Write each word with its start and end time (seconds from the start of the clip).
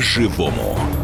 по-живому. 0.00 0.99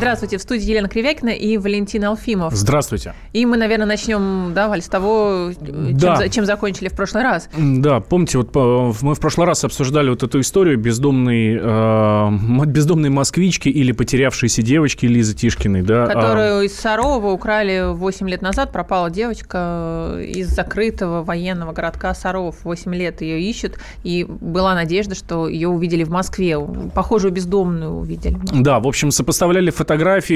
Здравствуйте, 0.00 0.38
в 0.38 0.40
студии 0.40 0.62
Елена 0.64 0.88
Кривякина 0.88 1.28
и 1.28 1.58
Валентин 1.58 2.02
Алфимов. 2.06 2.54
Здравствуйте. 2.54 3.12
И 3.34 3.44
мы, 3.44 3.58
наверное, 3.58 3.84
начнем, 3.84 4.54
да, 4.54 4.68
Валь, 4.68 4.80
с 4.80 4.88
того, 4.88 5.50
Да. 5.60 6.22
чем, 6.22 6.30
чем 6.30 6.44
закончили 6.46 6.88
в 6.88 6.94
прошлый 6.94 7.22
раз. 7.22 7.50
Да, 7.54 8.00
помните, 8.00 8.38
вот 8.38 8.48
э, 8.56 8.92
мы 9.02 9.14
в 9.14 9.20
прошлый 9.20 9.46
раз 9.46 9.62
обсуждали 9.62 10.08
вот 10.08 10.22
эту 10.22 10.40
историю 10.40 10.78
бездомной, 10.78 11.54
э, 11.60 12.64
бездомной 12.64 13.10
москвички 13.10 13.68
или 13.68 13.92
потерявшейся 13.92 14.62
девочки 14.62 15.04
Лизы 15.04 15.34
Тишкиной, 15.34 15.82
да? 15.82 16.04
а, 16.04 16.06
Которую 16.06 16.62
из 16.62 16.74
Сарова 16.74 17.30
украли 17.32 17.92
8 17.92 18.26
лет 18.26 18.40
назад. 18.40 18.72
Пропала 18.72 19.10
девочка 19.10 20.16
из 20.18 20.48
закрытого 20.48 21.22
военного 21.22 21.72
городка 21.72 22.14
Саров. 22.14 22.56
8 22.64 22.94
лет 22.94 23.20
ее 23.20 23.38
ищут. 23.42 23.74
И 24.02 24.24
была 24.24 24.74
надежда, 24.74 25.14
что 25.14 25.46
ее 25.46 25.68
увидели 25.68 26.04
в 26.04 26.10
Москве. 26.10 26.58
Похожую 26.94 27.34
бездомную 27.34 27.92
увидели. 27.92 28.38
Да, 28.54 28.80
в 28.80 28.88
общем, 28.88 29.10
сопоставляли 29.10 29.68
фотографии, 29.68 29.89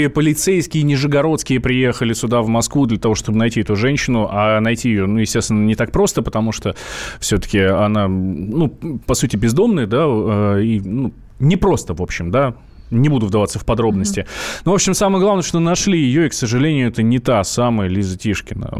полицейские 0.09 0.83
нижегородские 0.83 1.61
приехали 1.61 2.13
сюда, 2.13 2.43
в 2.43 2.49
Москву, 2.49 2.87
для 2.87 2.99
того, 2.99 3.15
чтобы 3.15 3.39
найти 3.39 3.61
эту 3.61 3.77
женщину, 3.77 4.29
а 4.31 4.61
найти 4.61 4.89
ее, 4.89 5.07
ну, 5.07 5.19
естественно, 5.19 5.65
не 5.65 5.75
так 5.75 5.93
просто, 5.93 6.23
потому 6.23 6.53
что 6.53 6.75
все-таки 7.21 7.61
она, 7.61 8.09
ну, 8.09 8.69
по 9.07 9.15
сути, 9.15 9.37
бездомная, 9.37 9.87
да, 9.87 10.05
э, 10.07 10.63
и, 10.63 10.81
ну, 10.81 11.13
не 11.39 11.57
в 11.95 12.03
общем, 12.03 12.31
да, 12.31 12.55
не 12.91 13.09
буду 13.09 13.27
вдаваться 13.27 13.59
в 13.59 13.65
подробности. 13.65 14.27
Но, 14.65 14.73
в 14.73 14.75
общем, 14.75 14.95
самое 14.95 15.23
главное, 15.23 15.43
что 15.43 15.61
нашли 15.61 15.99
ее, 15.99 16.27
и, 16.27 16.29
к 16.29 16.35
сожалению, 16.35 16.89
это 16.89 17.03
не 17.03 17.19
та 17.19 17.43
самая 17.45 17.89
Лиза 17.89 18.19
Тишкина. 18.19 18.73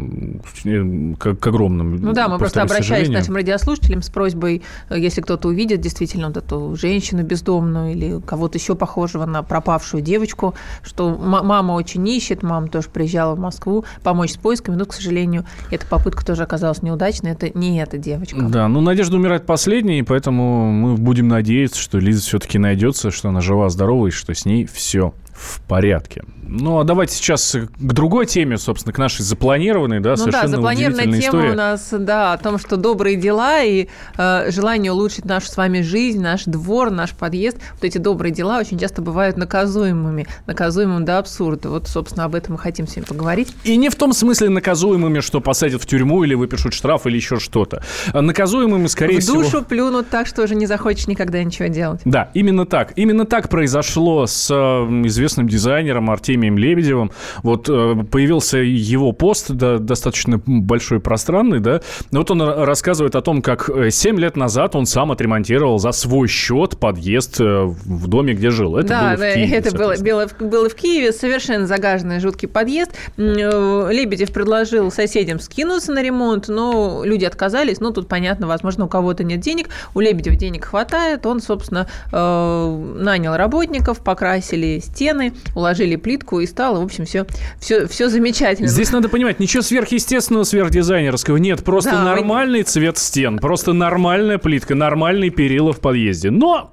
Э, 0.65 1.15
К, 1.17 1.35
к 1.35 1.47
огромному. 1.47 1.97
Ну 1.97 2.13
да, 2.13 2.27
мы 2.27 2.37
просто 2.37 2.61
обращались 2.61 3.07
к 3.09 3.11
нашим 3.11 3.35
радиослушателям 3.35 4.01
с 4.01 4.09
просьбой, 4.09 4.61
э, 4.89 4.99
если 4.99 5.21
кто-то 5.21 5.47
увидит 5.47 5.81
действительно 5.81 6.27
вот 6.27 6.37
эту 6.37 6.75
женщину 6.75 7.23
бездомную 7.23 7.91
или 7.91 8.21
кого-то 8.21 8.57
еще 8.57 8.75
похожего 8.75 9.25
на 9.25 9.43
пропавшую 9.43 10.01
девочку, 10.01 10.55
что 10.83 11.09
мама 11.15 11.73
очень 11.73 12.07
ищет, 12.07 12.43
мама 12.43 12.67
тоже 12.67 12.89
приезжала 12.89 13.35
в 13.35 13.39
Москву 13.39 13.85
помочь 14.03 14.31
с 14.31 14.37
поисками, 14.37 14.75
но, 14.75 14.85
к 14.85 14.93
сожалению, 14.93 15.45
эта 15.71 15.85
попытка 15.87 16.25
тоже 16.25 16.43
оказалась 16.43 16.81
неудачной, 16.81 17.31
это 17.31 17.49
не 17.57 17.81
эта 17.81 17.97
девочка. 17.97 18.41
Да, 18.41 18.67
ну 18.67 18.81
надежда 18.81 19.17
умирает 19.17 19.45
последней, 19.45 20.03
поэтому 20.03 20.71
мы 20.71 20.95
будем 20.95 21.27
надеяться, 21.27 21.79
что 21.79 21.99
Лиза 21.99 22.21
все-таки 22.21 22.57
найдется, 22.57 23.11
что 23.11 23.29
она 23.29 23.41
жива, 23.41 23.69
здорова 23.69 23.94
и 24.07 24.11
что 24.11 24.33
с 24.33 24.45
ней 24.45 24.65
все 24.65 25.13
в 25.35 25.61
порядке. 25.61 26.23
Ну, 26.47 26.79
а 26.79 26.83
давайте 26.83 27.15
сейчас 27.15 27.55
к 27.55 27.93
другой 27.93 28.25
теме, 28.25 28.57
собственно, 28.57 28.93
к 28.93 28.97
нашей 28.97 29.23
запланированной, 29.23 29.99
да, 29.99 30.11
Ну 30.11 30.15
да, 30.15 30.21
совершенно 30.21 30.47
запланированная 30.49 31.07
удивительной 31.07 31.21
тема 31.21 31.39
истории. 31.39 31.53
у 31.53 31.57
нас, 31.57 31.89
да, 31.91 32.33
о 32.33 32.37
том, 32.37 32.59
что 32.59 32.77
добрые 32.77 33.15
дела 33.15 33.63
и 33.63 33.87
э, 34.17 34.51
желание 34.51 34.91
улучшить 34.91 35.25
нашу 35.25 35.47
с 35.47 35.57
вами 35.57 35.81
жизнь, 35.81 36.21
наш 36.21 36.45
двор, 36.45 36.91
наш 36.91 37.11
подъезд, 37.11 37.57
вот 37.73 37.83
эти 37.83 37.97
добрые 37.97 38.31
дела 38.31 38.59
очень 38.59 38.77
часто 38.77 39.01
бывают 39.01 39.37
наказуемыми, 39.37 40.27
наказуемыми 40.45 41.03
до 41.03 41.17
абсурда. 41.17 41.69
Вот, 41.69 41.87
собственно, 41.87 42.25
об 42.25 42.35
этом 42.35 42.53
мы 42.53 42.59
хотим 42.59 42.87
сегодня 42.87 43.07
поговорить. 43.07 43.53
И 43.63 43.75
не 43.75 43.89
в 43.89 43.95
том 43.95 44.13
смысле 44.13 44.49
наказуемыми, 44.49 45.19
что 45.21 45.41
посадят 45.41 45.81
в 45.81 45.87
тюрьму 45.87 46.23
или 46.23 46.35
выпишут 46.35 46.73
штраф 46.73 47.07
или 47.07 47.15
еще 47.15 47.39
что-то. 47.39 47.83
А 48.13 48.21
наказуемыми, 48.21 48.87
скорее 48.87 49.19
в 49.19 49.23
всего... 49.23 49.41
душу 49.41 49.63
плюнут 49.63 50.09
так, 50.09 50.27
что 50.27 50.43
уже 50.43 50.55
не 50.55 50.67
захочешь 50.67 51.07
никогда 51.07 51.43
ничего 51.43 51.67
делать. 51.67 52.01
Да, 52.05 52.29
именно 52.33 52.65
так. 52.65 52.93
Именно 52.95 53.25
так 53.25 53.49
произошло 53.49 54.27
с 54.27 54.49
э, 54.51 55.07
известным 55.25 55.47
дизайнером 55.47 56.09
Артемием 56.11 56.57
Лебедевым. 56.57 57.11
Вот 57.41 57.67
э, 57.67 57.95
появился 58.11 58.59
его 58.59 59.11
пост, 59.11 59.51
да, 59.51 59.79
достаточно 59.79 60.39
большой, 60.45 60.99
пространный, 60.99 61.59
да. 61.59 61.81
Вот 62.11 62.29
он 62.29 62.41
ра- 62.41 62.63
рассказывает 62.63 63.15
о 63.15 63.21
том, 63.21 63.41
как 63.41 63.69
7 63.89 64.19
лет 64.19 64.37
назад 64.37 64.75
он 64.75 64.85
сам 64.85 65.11
отремонтировал 65.11 65.79
за 65.79 65.91
свой 65.91 66.27
счет 66.27 66.77
подъезд 66.79 67.41
э, 67.41 67.63
в 67.65 68.07
доме, 68.07 68.33
где 68.33 68.51
жил. 68.51 68.77
Это 68.77 68.87
да, 68.87 69.15
было 69.15 69.25
в 69.25 69.33
Киеве, 69.33 69.55
это 69.57 69.75
было, 69.75 69.95
было, 69.99 70.27
в- 70.27 70.41
было 70.41 70.69
в 70.69 70.75
Киеве, 70.75 71.11
совершенно 71.11 71.65
загаженный 71.65 72.19
жуткий 72.19 72.47
подъезд. 72.47 72.91
Э, 73.17 73.89
Лебедев 73.91 74.31
предложил 74.31 74.91
соседям 74.91 75.39
скинуться 75.39 75.91
на 75.91 76.03
ремонт, 76.03 76.47
но 76.49 77.01
люди 77.03 77.25
отказались. 77.25 77.79
Ну, 77.79 77.91
тут 77.91 78.07
понятно, 78.07 78.45
возможно, 78.47 78.85
у 78.85 78.87
кого-то 78.87 79.23
нет 79.23 79.39
денег, 79.39 79.69
у 79.95 79.99
Лебедева 79.99 80.35
денег 80.35 80.65
хватает. 80.65 81.25
Он, 81.25 81.39
собственно, 81.41 81.87
э, 82.11 82.83
нанял 82.99 83.35
работников, 83.35 84.01
покрасили 84.01 84.79
стены, 84.79 85.14
уложили 85.53 85.95
плитку 85.95 86.39
и 86.39 86.45
стало, 86.45 86.81
в 86.81 86.83
общем, 86.83 87.05
все, 87.05 87.25
все, 87.59 87.87
все 87.87 88.09
замечательно. 88.09 88.67
Здесь 88.67 88.91
надо 88.91 89.09
понимать, 89.09 89.39
ничего 89.39 89.63
сверхъестественного, 89.63 90.43
сверхдизайнерского 90.43 91.37
нет. 91.37 91.63
Просто 91.63 91.91
Да, 91.91 92.03
нормальный 92.03 92.63
цвет 92.63 92.97
стен, 92.97 93.39
просто 93.39 93.73
нормальная 93.73 94.37
плитка, 94.37 94.75
нормальные 94.75 95.29
перила 95.29 95.73
в 95.73 95.79
подъезде. 95.79 96.31
Но 96.31 96.71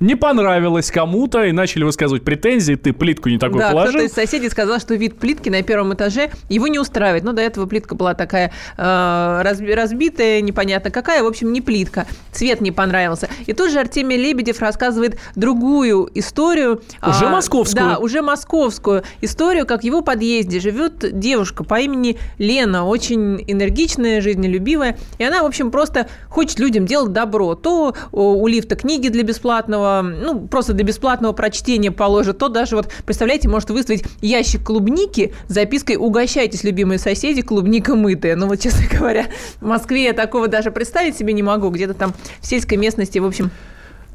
не 0.00 0.14
понравилось 0.14 0.90
кому-то 0.90 1.44
и 1.44 1.52
начали 1.52 1.84
высказывать 1.84 2.24
претензии, 2.24 2.74
ты 2.74 2.94
плитку 2.94 3.28
не 3.28 3.38
такой 3.38 3.58
да, 3.58 3.70
положил. 3.70 4.00
кто-то 4.00 4.06
из 4.06 4.12
соседей 4.12 4.48
сказал, 4.48 4.80
что 4.80 4.94
вид 4.94 5.18
плитки 5.18 5.50
на 5.50 5.62
первом 5.62 5.92
этаже 5.92 6.30
его 6.48 6.66
не 6.68 6.78
устраивает. 6.78 7.22
Но 7.22 7.32
до 7.32 7.42
этого 7.42 7.66
плитка 7.66 7.94
была 7.94 8.14
такая 8.14 8.52
э, 8.78 8.82
разби- 8.82 9.74
разбитая, 9.74 10.40
непонятно 10.40 10.90
какая, 10.90 11.22
в 11.22 11.26
общем, 11.26 11.52
не 11.52 11.60
плитка. 11.60 12.06
Цвет 12.32 12.62
не 12.62 12.72
понравился. 12.72 13.28
И 13.44 13.52
тут 13.52 13.70
же 13.70 13.78
Артемий 13.78 14.16
Лебедев 14.16 14.60
рассказывает 14.60 15.18
другую 15.36 16.10
историю. 16.14 16.82
Уже 17.06 17.26
а, 17.26 17.30
московскую. 17.30 17.84
Да, 17.84 17.98
уже 17.98 18.22
московскую 18.22 19.04
историю, 19.20 19.66
как 19.66 19.82
в 19.82 19.84
его 19.84 20.00
подъезде 20.00 20.60
живет 20.60 21.18
девушка 21.18 21.62
по 21.62 21.78
имени 21.78 22.18
Лена, 22.38 22.86
очень 22.86 23.44
энергичная, 23.46 24.22
жизнелюбивая. 24.22 24.96
И 25.18 25.24
она, 25.24 25.42
в 25.42 25.46
общем, 25.46 25.70
просто 25.70 26.08
хочет 26.30 26.58
людям 26.58 26.86
делать 26.86 27.12
добро. 27.12 27.54
То 27.54 27.94
у 28.12 28.46
лифта 28.46 28.76
книги 28.76 29.08
для 29.08 29.24
бесплатного, 29.24 29.89
ну, 30.02 30.46
просто 30.46 30.72
для 30.72 30.84
бесплатного 30.84 31.32
прочтения 31.32 31.90
положит, 31.90 32.38
то 32.38 32.48
даже, 32.48 32.76
вот, 32.76 32.92
представляете, 33.04 33.48
может 33.48 33.70
выставить 33.70 34.04
ящик 34.20 34.62
клубники 34.62 35.34
с 35.48 35.52
запиской 35.52 35.96
«Угощайтесь, 35.96 36.64
любимые 36.64 36.98
соседи, 36.98 37.42
клубника 37.42 37.94
мытая». 37.94 38.36
Ну, 38.36 38.46
вот, 38.46 38.60
честно 38.60 38.84
говоря, 38.98 39.26
в 39.60 39.66
Москве 39.66 40.04
я 40.04 40.12
такого 40.12 40.48
даже 40.48 40.70
представить 40.70 41.16
себе 41.16 41.32
не 41.32 41.42
могу. 41.42 41.70
Где-то 41.70 41.94
там 41.94 42.14
в 42.40 42.46
сельской 42.46 42.78
местности, 42.78 43.18
в 43.18 43.26
общем... 43.26 43.50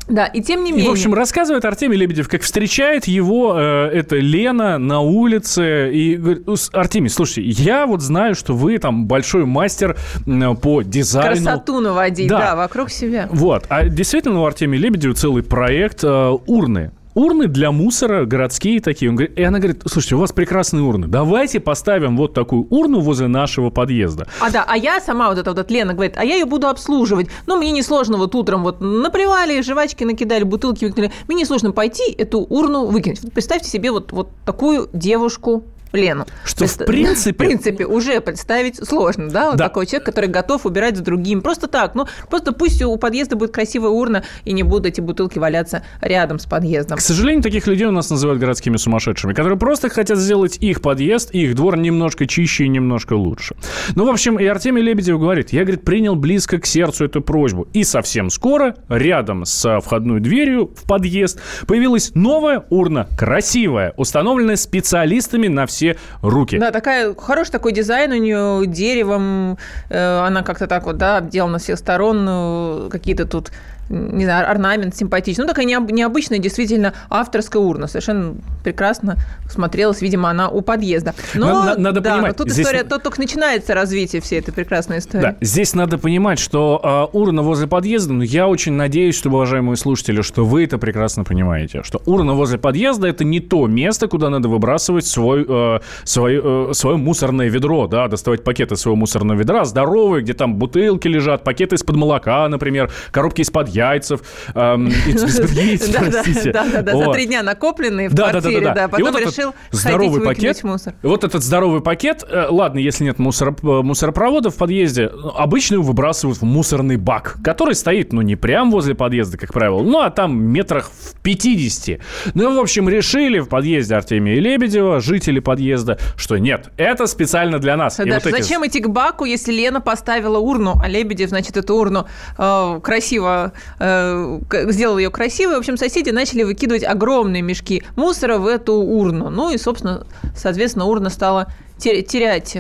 Да, 0.08 0.26
и 0.28 0.42
тем 0.42 0.64
не 0.64 0.70
И, 0.70 0.74
менее... 0.74 0.90
в 0.90 0.92
общем, 0.94 1.14
рассказывает 1.16 1.66
Артемий 1.66 1.98
Лебедев, 1.98 2.30
как 2.30 2.44
встречает 2.44 3.06
его 3.06 3.56
э, 3.58 3.90
эта 3.92 4.18
Лена 4.18 4.78
на 4.78 5.00
улице. 5.00 5.92
И 5.92 6.16
говорит, 6.16 6.46
«Ну, 6.46 6.56
с- 6.56 6.70
Артемий, 6.74 7.10
слушайте, 7.10 7.42
я 7.50 7.88
вот 7.88 8.02
знаю, 8.02 8.36
что 8.36 8.54
вы 8.54 8.78
там 8.78 9.08
большой 9.08 9.46
мастер 9.46 9.98
м, 10.28 10.56
по 10.58 10.84
дизайну. 10.84 11.44
красоту 11.44 11.80
наводить, 11.80 12.30
Да. 12.30 12.40
да, 12.52 12.56
вокруг 12.56 12.92
себя. 12.92 13.28
Вот. 13.32 13.66
А 13.70 13.86
действительно 13.86 14.42
у 14.42 14.46
Артемия 14.46 14.80
Лебедева 14.80 15.16
целый 15.16 15.42
проект 15.42 16.04
э, 16.04 16.30
урны. 16.46 16.92
Урны 17.16 17.48
для 17.48 17.72
мусора, 17.72 18.26
городские 18.26 18.82
такие. 18.82 19.10
Он 19.10 19.16
говорит, 19.16 19.40
и 19.40 19.44
она 19.44 19.60
говорит, 19.60 19.82
слушайте, 19.86 20.16
у 20.16 20.20
вас 20.20 20.34
прекрасные 20.34 20.84
урны. 20.84 21.08
Давайте 21.08 21.62
поставим 21.62 22.18
вот 22.18 22.34
такую 22.34 22.68
урну 22.70 23.00
возле 23.00 23.28
нашего 23.28 23.70
подъезда. 23.70 24.28
А 24.42 24.52
да, 24.52 24.66
а 24.68 24.76
я 24.76 25.00
сама 25.00 25.30
вот 25.30 25.38
эта 25.38 25.54
вот 25.54 25.72
Лена 25.72 25.94
говорит, 25.94 26.18
а 26.18 26.26
я 26.26 26.36
ее 26.36 26.44
буду 26.44 26.68
обслуживать. 26.68 27.30
Ну, 27.48 27.58
мне 27.58 27.72
несложно 27.72 28.18
вот 28.18 28.36
утром 28.36 28.64
вот 28.64 28.82
наплевали, 28.82 29.62
жвачки 29.62 30.04
накидали, 30.04 30.44
бутылки 30.44 30.84
выкинули. 30.84 31.14
Мне 31.30 31.44
несложно 31.44 31.72
пойти 31.72 32.12
эту 32.12 32.40
урну 32.40 32.86
выкинуть. 32.88 33.22
Представьте 33.32 33.70
себе 33.70 33.92
вот, 33.92 34.12
вот 34.12 34.30
такую 34.46 34.90
девушку, 34.92 35.64
Лену. 35.96 36.26
Что, 36.44 36.66
в 36.66 36.70
Представ- 36.70 36.86
принципе- 36.86 37.34
В 37.46 37.48
принципе, 37.48 37.86
уже 37.86 38.20
представить 38.22 38.78
сложно, 38.88 39.30
да? 39.30 39.48
Вот 39.50 39.58
Да. 39.58 39.66
такой 39.66 39.86
человек, 39.86 40.06
который 40.06 40.30
готов 40.30 40.66
убирать 40.66 40.98
за 40.98 41.04
другим. 41.04 41.42
Просто 41.42 41.68
так, 41.68 41.96
ну, 41.96 42.08
просто 42.30 42.52
пусть 42.52 42.82
у 42.82 42.96
подъезда 42.98 43.36
будет 43.36 43.52
красивая 43.52 43.90
урна, 43.90 44.24
и 44.46 44.54
не 44.54 44.64
будут 44.64 44.86
эти 44.88 45.02
бутылки 45.02 45.38
валяться 45.40 45.84
рядом 46.02 46.40
с 46.40 46.46
подъездом. 46.46 46.98
К 46.98 47.02
сожалению, 47.02 47.44
таких 47.44 47.68
людей 47.68 47.88
у 47.88 47.92
нас 47.92 48.10
называют 48.10 48.40
городскими 48.40 48.78
сумасшедшими, 48.78 49.34
которые 49.34 49.58
просто 49.60 49.90
хотят 49.90 50.18
сделать 50.18 50.58
их 50.58 50.82
подъезд, 50.82 51.32
их 51.32 51.56
двор 51.56 51.78
немножко 51.78 52.26
чище 52.28 52.66
и 52.66 52.68
немножко 52.70 53.14
лучше. 53.14 53.56
Ну, 53.96 54.06
в 54.06 54.10
общем, 54.10 54.40
и 54.40 54.46
Артемий 54.46 54.82
Лебедев 54.82 55.20
говорит, 55.20 55.52
я, 55.54 55.62
говорит, 55.64 55.84
принял 55.84 56.16
близко 56.16 56.58
к 56.60 56.66
сердцу 56.66 57.06
эту 57.06 57.22
просьбу. 57.22 57.68
И 57.74 57.84
совсем 57.84 58.30
скоро, 58.30 58.76
рядом 58.90 59.46
с 59.46 59.80
входной 59.82 60.20
дверью 60.20 60.72
в 60.76 60.84
подъезд, 60.88 61.40
появилась 61.68 62.12
новая 62.16 62.64
урна, 62.70 63.08
красивая, 63.18 63.94
установленная 63.98 64.56
специалистами 64.56 65.48
на 65.48 65.66
все 65.66 65.85
руки. 66.22 66.58
Да, 66.58 66.72
такая 66.72 67.14
хороший 67.16 67.52
такой 67.52 67.72
дизайн 67.72 68.12
у 68.12 68.16
нее 68.16 68.68
деревом, 68.68 69.58
э, 69.90 70.20
она 70.20 70.44
как-то 70.44 70.68
так 70.68 70.86
вот, 70.86 70.98
да, 70.98 71.18
обделана 71.18 71.60
всех 71.60 71.78
сторон, 71.78 72.26
э, 72.28 72.90
какие-то 72.92 73.26
тут 73.26 73.52
не 73.90 74.26
знаю, 74.26 74.50
орнамент 74.50 74.96
симпатичный. 74.96 75.44
Ну, 75.44 75.50
такая 75.50 75.66
необычная, 75.66 76.40
действительно, 76.40 76.94
авторская 77.10 77.62
урна. 77.62 77.88
Совершенно 77.88 78.36
прекрасно 78.64 79.18
смотрелась, 79.50 80.02
видимо, 80.02 80.30
она 80.30 80.50
у 80.50 80.62
подъезда. 80.62 81.14
Но, 81.34 81.66
надо, 81.66 81.82
надо 81.82 82.02
да, 82.02 82.14
понимать, 82.14 82.32
но 82.38 82.44
тут 82.44 82.52
здесь... 82.52 82.66
история, 82.66 82.84
тут 82.84 83.04
только 83.04 83.20
начинается 83.20 83.74
развитие 83.74 84.22
всей 84.22 84.40
этой 84.40 84.54
прекрасной 84.54 85.00
истории. 85.00 85.22
Да, 85.22 85.36
здесь 85.42 85.74
надо 85.76 85.98
понимать, 85.98 86.40
что 86.40 87.10
э, 87.14 87.18
урна 87.18 87.44
возле 87.44 87.68
подъезда, 87.68 88.14
ну, 88.14 88.24
я 88.24 88.48
очень 88.48 88.74
надеюсь, 88.74 89.16
что, 89.16 89.30
уважаемые 89.30 89.78
слушатели, 89.78 90.22
что 90.22 90.46
вы 90.46 90.64
это 90.64 90.78
прекрасно 90.78 91.24
понимаете, 91.24 91.84
что 91.84 92.02
урна 92.06 92.34
возле 92.34 92.58
подъезда– 92.58 93.08
это 93.10 93.24
не 93.24 93.40
то 93.40 93.68
место, 93.68 94.08
куда 94.08 94.30
надо 94.30 94.50
выбрасывать 94.50 95.06
свой, 95.06 95.46
э, 95.48 95.80
свой, 96.04 96.42
э, 96.44 96.74
свое 96.74 96.98
мусорное 96.98 97.50
ведро, 97.50 97.88
да, 97.88 98.08
доставать 98.08 98.44
пакеты 98.44 98.76
своего 98.76 98.96
мусорного 98.96 99.38
ведра, 99.38 99.66
здоровые, 99.66 100.24
где 100.24 100.34
там 100.34 100.56
бутылки 100.56 101.08
лежат, 101.08 101.44
пакеты 101.44 101.76
из-под 101.76 101.96
молока, 101.96 102.48
например, 102.50 102.92
коробки 103.12 103.42
из-под 103.42 103.75
яйцев, 103.76 104.22
яиц, 104.56 105.90
простите. 105.90 106.52
Да-да-да, 106.52 106.98
за 106.98 107.12
три 107.12 107.26
дня 107.26 107.44
накопленные 107.44 108.10
в 108.10 108.16
квартире, 108.16 108.74
да, 108.74 108.88
потом 108.88 109.18
решил 109.18 109.54
здоровый 109.72 110.22
пакет. 110.22 110.62
Вот 111.04 111.24
этот 111.24 111.44
здоровый 111.44 111.82
пакет, 111.82 112.24
э, 112.28 112.48
ладно, 112.50 112.80
если 112.80 113.04
нет 113.04 113.20
мусоропровода 113.20 114.50
в 114.50 114.56
подъезде, 114.56 115.12
обычно 115.36 115.76
его 115.76 115.84
выбрасывают 115.84 116.40
в 116.40 116.44
мусорный 116.44 116.98
бак, 116.98 117.38
который 117.44 117.76
стоит, 117.76 118.14
ну, 118.14 118.22
не 118.22 118.36
прямо 118.36 118.72
возле 118.72 118.96
подъезда, 118.96 119.38
как 119.38 119.54
правило, 119.54 119.82
ну, 119.82 120.00
а 120.00 120.10
там 120.10 120.42
метрах 120.42 120.90
в 120.90 121.22
50. 121.22 122.00
Ну, 122.34 122.56
в 122.56 122.60
общем, 122.60 122.90
решили 122.90 123.40
в 123.40 123.48
подъезде 123.48 123.96
Артемия 123.96 124.40
Лебедева, 124.40 125.00
жители 125.00 125.40
подъезда, 125.40 126.00
что 126.16 126.38
нет, 126.38 126.70
это 126.78 127.08
специально 127.08 127.60
для 127.60 127.78
нас. 127.78 127.98
Да, 127.98 128.20
вот 128.24 128.24
зачем 128.24 128.64
эти... 128.64 128.78
идти 128.78 128.80
к 128.82 128.90
баку, 128.90 129.26
если 129.26 129.54
Лена 129.54 129.82
поставила 129.82 130.38
урну, 130.38 130.76
а 130.82 130.88
Лебедев, 130.88 131.30
значит, 131.30 131.58
эту 131.58 131.76
урну 131.76 132.08
э, 132.38 132.80
красиво 132.82 133.54
э, 133.80 134.40
сделал 134.70 134.98
ее 134.98 135.10
красивой. 135.10 135.56
В 135.56 135.60
общем, 135.60 135.78
соседи 135.78 136.10
начали 136.10 136.44
выкидывать 136.44 136.84
огромные 136.84 137.42
мешки 137.42 137.84
мусора 137.96 138.38
в 138.38 138.48
эту 138.48 138.74
урну. 138.74 139.30
Ну 139.30 139.52
и, 139.52 139.58
собственно, 139.58 140.06
соответственно, 140.36 140.86
урна 140.86 141.10
стала 141.10 141.48
терять 141.78 142.58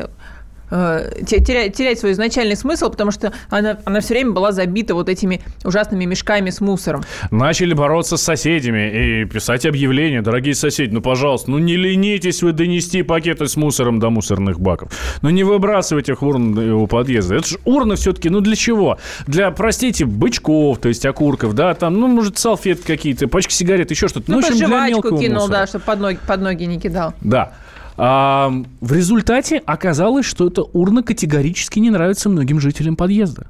Э, 0.75 1.09
терять, 1.25 1.73
терять 1.73 1.99
свой 1.99 2.11
изначальный 2.11 2.57
смысл, 2.57 2.89
потому 2.89 3.11
что 3.11 3.31
она, 3.49 3.77
она 3.85 4.01
все 4.01 4.15
время 4.15 4.31
была 4.31 4.51
забита 4.51 4.93
вот 4.93 5.07
этими 5.07 5.41
ужасными 5.63 6.03
мешками 6.03 6.49
с 6.49 6.59
мусором. 6.59 7.03
Начали 7.31 7.73
бороться 7.73 8.17
с 8.17 8.21
соседями 8.21 9.21
и 9.21 9.25
писать 9.25 9.65
объявления. 9.65 10.21
Дорогие 10.21 10.53
соседи, 10.53 10.93
ну, 10.93 11.01
пожалуйста, 11.01 11.49
ну 11.49 11.59
не 11.59 11.77
ленитесь 11.77 12.43
вы 12.43 12.51
донести 12.51 13.03
пакеты 13.03 13.47
с 13.47 13.55
мусором 13.55 13.99
до 13.99 14.09
мусорных 14.09 14.59
баков. 14.59 14.91
Ну 15.21 15.29
не 15.29 15.45
выбрасывайте 15.45 16.11
их 16.11 16.21
в 16.21 16.27
урны 16.27 16.73
у 16.73 16.87
подъезда. 16.87 17.35
Это 17.35 17.47
же 17.47 17.57
урны 17.63 17.95
все-таки, 17.95 18.29
ну 18.29 18.41
для 18.41 18.57
чего? 18.57 18.97
Для, 19.27 19.51
простите, 19.51 20.03
бычков, 20.03 20.79
то 20.79 20.89
есть 20.89 21.05
окурков, 21.05 21.53
да, 21.53 21.73
там, 21.73 21.93
ну, 21.93 22.07
может, 22.07 22.37
салфетки 22.37 22.85
какие-то, 22.85 23.29
пачки 23.29 23.53
сигарет, 23.53 23.91
еще 23.91 24.09
что-то. 24.09 24.29
Ну, 24.29 24.37
ну 24.37 24.41
в 24.41 24.49
общем, 24.49 24.67
для 24.67 24.87
мелкого 24.87 25.17
кинул, 25.17 25.43
мусора. 25.43 25.59
да, 25.59 25.67
чтобы 25.67 25.85
под 25.85 25.99
ноги, 26.01 26.19
под 26.27 26.41
ноги 26.41 26.65
не 26.65 26.81
кидал. 26.81 27.13
Да. 27.21 27.53
А, 27.97 28.51
в 28.81 28.93
результате 28.93 29.61
оказалось, 29.65 30.25
что 30.25 30.47
эта 30.47 30.63
урна 30.63 31.03
категорически 31.03 31.79
не 31.79 31.89
нравится 31.89 32.29
многим 32.29 32.59
жителям 32.59 32.95
подъезда. 32.95 33.47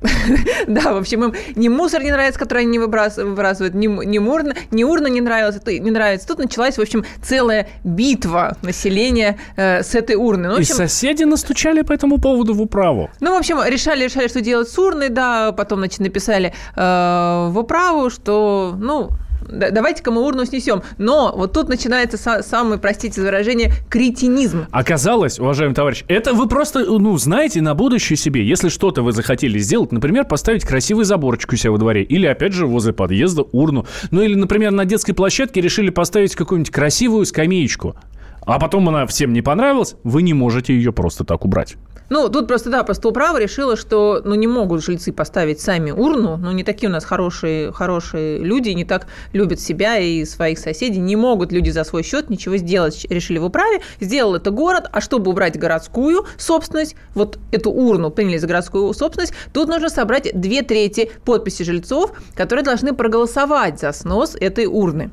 Да, 0.66 0.92
в 0.92 0.96
общем, 0.96 1.24
им 1.24 1.34
ни 1.56 1.68
мусор 1.68 2.02
не 2.02 2.10
нравится, 2.10 2.38
который 2.38 2.62
они 2.62 2.72
не 2.72 2.78
выбрасывают, 2.78 3.74
ни, 3.74 4.18
урна, 4.18 4.54
ни 4.70 4.84
урна 4.84 5.06
не 5.06 5.20
нравится, 5.20 5.60
не 5.66 5.90
нравится. 5.90 6.26
Тут 6.28 6.38
началась, 6.38 6.76
в 6.76 6.80
общем, 6.80 7.04
целая 7.22 7.68
битва 7.84 8.56
населения 8.62 9.38
э, 9.56 9.82
с 9.82 9.94
этой 9.94 10.16
урной. 10.16 10.50
Ну, 10.50 10.58
И 10.58 10.64
соседи 10.64 11.24
настучали 11.24 11.82
по 11.82 11.92
этому 11.92 12.18
поводу 12.18 12.54
в 12.54 12.62
управу. 12.62 13.10
Ну, 13.20 13.34
в 13.34 13.38
общем, 13.38 13.58
решали, 13.66 14.04
решали, 14.04 14.28
что 14.28 14.40
делать 14.40 14.68
с 14.68 14.78
урной, 14.78 15.08
да, 15.08 15.52
потом, 15.52 15.80
значит, 15.80 16.00
написали 16.00 16.52
э, 16.76 17.48
в 17.50 17.58
управу, 17.58 18.10
что, 18.10 18.76
ну, 18.78 19.10
давайте-ка 19.48 20.10
мы 20.10 20.22
урну 20.22 20.44
снесем. 20.44 20.82
Но 20.98 21.32
вот 21.34 21.52
тут 21.52 21.68
начинается 21.68 22.42
самый, 22.42 22.78
простите 22.78 23.20
за 23.20 23.26
выражение, 23.26 23.72
кретинизм. 23.88 24.66
Оказалось, 24.70 25.38
уважаемый 25.38 25.74
товарищ, 25.74 26.04
это 26.08 26.34
вы 26.34 26.48
просто, 26.48 26.80
ну, 26.84 27.16
знаете 27.18 27.60
на 27.60 27.74
будущее 27.74 28.16
себе, 28.16 28.46
если 28.46 28.68
что-то 28.68 29.02
вы 29.02 29.12
захотели 29.12 29.58
сделать, 29.58 29.92
например, 29.92 30.24
поставить 30.24 30.64
красивый 30.64 31.04
заборчик 31.04 31.52
у 31.52 31.56
себя 31.56 31.72
во 31.72 31.78
дворе, 31.78 32.02
или, 32.02 32.26
опять 32.26 32.52
же, 32.52 32.66
возле 32.66 32.92
подъезда 32.92 33.42
урну, 33.52 33.86
ну, 34.10 34.22
или, 34.22 34.34
например, 34.34 34.72
на 34.72 34.84
детской 34.84 35.12
площадке 35.12 35.60
решили 35.60 35.90
поставить 35.90 36.34
какую-нибудь 36.34 36.72
красивую 36.72 37.24
скамеечку, 37.26 37.96
а 38.42 38.58
потом 38.58 38.88
она 38.88 39.06
всем 39.06 39.32
не 39.32 39.42
понравилась, 39.42 39.96
вы 40.04 40.22
не 40.22 40.34
можете 40.34 40.74
ее 40.74 40.92
просто 40.92 41.24
так 41.24 41.44
убрать. 41.44 41.76
Ну, 42.10 42.28
тут 42.30 42.48
просто, 42.48 42.70
да, 42.70 42.84
просто 42.84 43.08
управа 43.08 43.38
решила, 43.38 43.76
что, 43.76 44.22
ну, 44.24 44.34
не 44.34 44.46
могут 44.46 44.82
жильцы 44.82 45.12
поставить 45.12 45.60
сами 45.60 45.90
урну, 45.90 46.38
ну, 46.38 46.52
не 46.52 46.64
такие 46.64 46.88
у 46.88 46.92
нас 46.92 47.04
хорошие, 47.04 47.70
хорошие 47.72 48.38
люди, 48.38 48.70
не 48.70 48.84
так 48.84 49.08
любят 49.32 49.60
себя 49.60 49.98
и 49.98 50.24
своих 50.24 50.58
соседей, 50.58 51.00
не 51.00 51.16
могут 51.16 51.52
люди 51.52 51.70
за 51.70 51.84
свой 51.84 52.02
счет 52.02 52.30
ничего 52.30 52.56
сделать, 52.56 53.06
решили 53.10 53.38
в 53.38 53.44
управе, 53.44 53.82
сделал 54.00 54.34
это 54.34 54.50
город, 54.50 54.88
а 54.90 55.00
чтобы 55.02 55.30
убрать 55.30 55.58
городскую 55.58 56.24
собственность, 56.38 56.96
вот 57.14 57.38
эту 57.52 57.70
урну 57.70 58.10
приняли 58.10 58.38
за 58.38 58.46
городскую 58.46 58.92
собственность, 58.94 59.34
тут 59.52 59.68
нужно 59.68 59.90
собрать 59.90 60.30
две 60.32 60.62
трети 60.62 61.10
подписи 61.24 61.62
жильцов, 61.62 62.12
которые 62.34 62.64
должны 62.64 62.94
проголосовать 62.94 63.80
за 63.80 63.92
снос 63.92 64.34
этой 64.40 64.64
урны. 64.66 65.10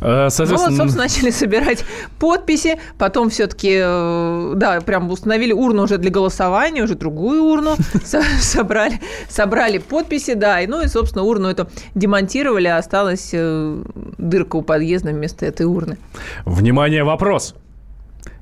Э, 0.00 0.28
соответственно... 0.30 0.70
Ну, 0.70 0.76
вот, 0.76 0.76
собственно, 0.76 1.04
начали 1.04 1.30
собирать 1.30 1.84
подписи, 2.18 2.78
потом 2.98 3.30
все-таки, 3.30 3.80
э, 3.82 4.52
да, 4.56 4.80
прям 4.80 5.10
установили 5.10 5.52
урну 5.52 5.82
уже 5.82 5.98
для 5.98 6.10
голосования, 6.10 6.82
уже 6.82 6.94
другую 6.94 7.44
урну, 7.44 7.76
собрали, 8.40 9.00
собрали 9.28 9.78
подписи, 9.78 10.34
да, 10.34 10.60
и, 10.60 10.66
ну 10.66 10.82
и, 10.82 10.88
собственно, 10.88 11.24
урну 11.24 11.48
эту 11.48 11.68
демонтировали, 11.94 12.68
а 12.68 12.78
осталась 12.78 13.30
э, 13.32 13.82
дырка 14.18 14.56
у 14.56 14.62
подъезда 14.62 15.10
вместо 15.10 15.46
этой 15.46 15.66
урны. 15.66 15.98
Внимание, 16.44 17.04
вопрос. 17.04 17.54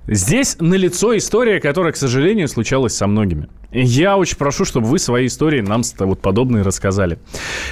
Здесь 0.08 0.56
налицо 0.60 1.16
история, 1.16 1.60
которая, 1.60 1.92
к 1.92 1.96
сожалению, 1.96 2.48
случалась 2.48 2.94
со 2.94 3.06
многими. 3.06 3.48
Я 3.72 4.16
очень 4.16 4.36
прошу, 4.36 4.64
чтобы 4.64 4.86
вы 4.86 4.98
свои 4.98 5.26
истории 5.26 5.60
нам 5.60 5.82
вот 5.98 6.20
подобные 6.20 6.62
рассказали. 6.62 7.18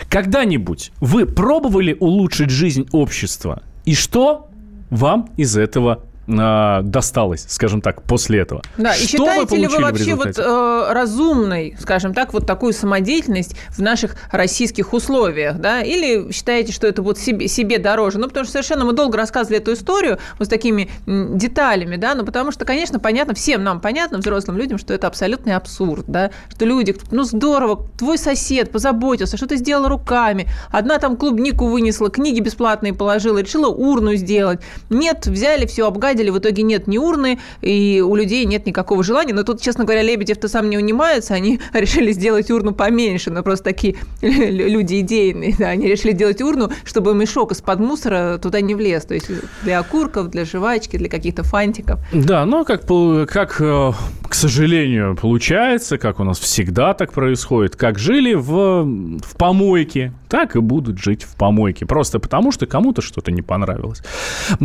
Когда-нибудь 0.08 0.90
вы 1.00 1.26
пробовали 1.26 1.96
улучшить 1.98 2.50
жизнь 2.50 2.88
общества? 2.92 3.62
И 3.84 3.94
что 3.94 4.48
вам 4.90 5.30
из 5.36 5.56
этого 5.56 6.04
э, 6.26 6.80
досталось, 6.82 7.46
скажем 7.48 7.80
так, 7.80 8.02
после 8.02 8.40
этого. 8.40 8.62
Да, 8.76 8.94
и 8.94 9.06
считаете 9.06 9.56
ли 9.56 9.66
вы 9.66 9.80
вообще 9.80 10.14
вот 10.14 10.38
э, 10.38 10.86
разумной, 10.90 11.76
скажем 11.80 12.14
так, 12.14 12.32
вот 12.32 12.46
такую 12.46 12.72
самодеятельность 12.72 13.56
в 13.70 13.80
наших 13.80 14.16
российских 14.30 14.92
условиях, 14.92 15.58
да? 15.58 15.82
Или 15.82 16.30
считаете, 16.32 16.72
что 16.72 16.86
это 16.86 17.02
вот 17.02 17.18
себе, 17.18 17.48
себе 17.48 17.78
дороже? 17.78 18.18
Ну, 18.18 18.28
потому 18.28 18.44
что 18.44 18.52
совершенно 18.52 18.84
мы 18.84 18.92
долго 18.92 19.16
рассказывали 19.16 19.58
эту 19.58 19.72
историю 19.72 20.18
вот 20.38 20.46
с 20.46 20.50
такими 20.50 20.90
деталями, 21.06 21.96
да, 21.96 22.14
ну, 22.14 22.24
потому 22.24 22.52
что, 22.52 22.64
конечно, 22.64 22.98
понятно, 22.98 23.34
всем 23.34 23.62
нам 23.62 23.80
понятно, 23.80 24.18
взрослым 24.18 24.56
людям, 24.56 24.78
что 24.78 24.94
это 24.94 25.06
абсолютный 25.06 25.54
абсурд, 25.54 26.04
да, 26.08 26.30
что 26.54 26.64
люди, 26.64 26.96
ну, 27.10 27.24
здорово, 27.24 27.88
твой 27.98 28.18
сосед 28.18 28.70
позаботился, 28.70 29.36
что 29.36 29.46
ты 29.46 29.56
сделал 29.56 29.88
руками, 29.88 30.48
одна 30.70 30.98
там 30.98 31.16
клубнику 31.16 31.66
вынесла, 31.66 32.10
книги 32.10 32.40
бесплатные 32.40 32.94
положила, 32.94 33.38
решила 33.38 33.68
урну 33.68 34.14
сделать. 34.14 34.60
Нет, 34.90 35.26
взяли 35.26 35.66
все, 35.66 35.86
обгадили 35.86 36.13
наладили, 36.14 36.30
в 36.30 36.38
итоге 36.38 36.62
нет 36.62 36.86
ни 36.86 36.98
урны, 36.98 37.38
и 37.60 38.02
у 38.06 38.14
людей 38.14 38.44
нет 38.44 38.66
никакого 38.66 39.02
желания. 39.02 39.34
Но 39.34 39.42
тут, 39.42 39.60
честно 39.60 39.84
говоря, 39.84 40.02
Лебедев-то 40.02 40.48
сам 40.48 40.70
не 40.70 40.78
унимается, 40.78 41.34
они 41.34 41.60
решили 41.72 42.12
сделать 42.12 42.50
урну 42.50 42.72
поменьше, 42.72 43.30
но 43.30 43.42
просто 43.42 43.64
такие 43.64 43.96
люди 44.22 45.00
идейные, 45.00 45.54
да, 45.58 45.68
они 45.68 45.88
решили 45.88 46.12
делать 46.12 46.40
урну, 46.40 46.70
чтобы 46.84 47.14
мешок 47.14 47.52
из-под 47.52 47.80
мусора 47.80 48.38
туда 48.38 48.60
не 48.60 48.74
влез, 48.74 49.04
то 49.04 49.14
есть 49.14 49.28
для 49.62 49.80
окурков, 49.80 50.30
для 50.30 50.44
жвачки, 50.44 50.96
для 50.96 51.08
каких-то 51.08 51.42
фантиков. 51.42 51.98
Да, 52.12 52.46
но 52.46 52.64
как, 52.64 52.82
как 53.28 53.56
э, 53.60 53.92
к 54.34 54.36
сожалению, 54.36 55.14
получается, 55.14 55.96
как 55.96 56.18
у 56.18 56.24
нас 56.24 56.40
всегда 56.40 56.92
так 56.94 57.12
происходит, 57.12 57.76
как 57.76 58.00
жили 58.00 58.34
в, 58.34 58.82
в 58.82 59.36
помойке, 59.38 60.12
так 60.28 60.56
и 60.56 60.58
будут 60.58 60.98
жить 60.98 61.22
в 61.22 61.36
помойке. 61.36 61.86
Просто 61.86 62.18
потому, 62.18 62.50
что 62.50 62.66
кому-то 62.66 63.00
что-то 63.00 63.30
не 63.30 63.42
понравилось. 63.42 64.02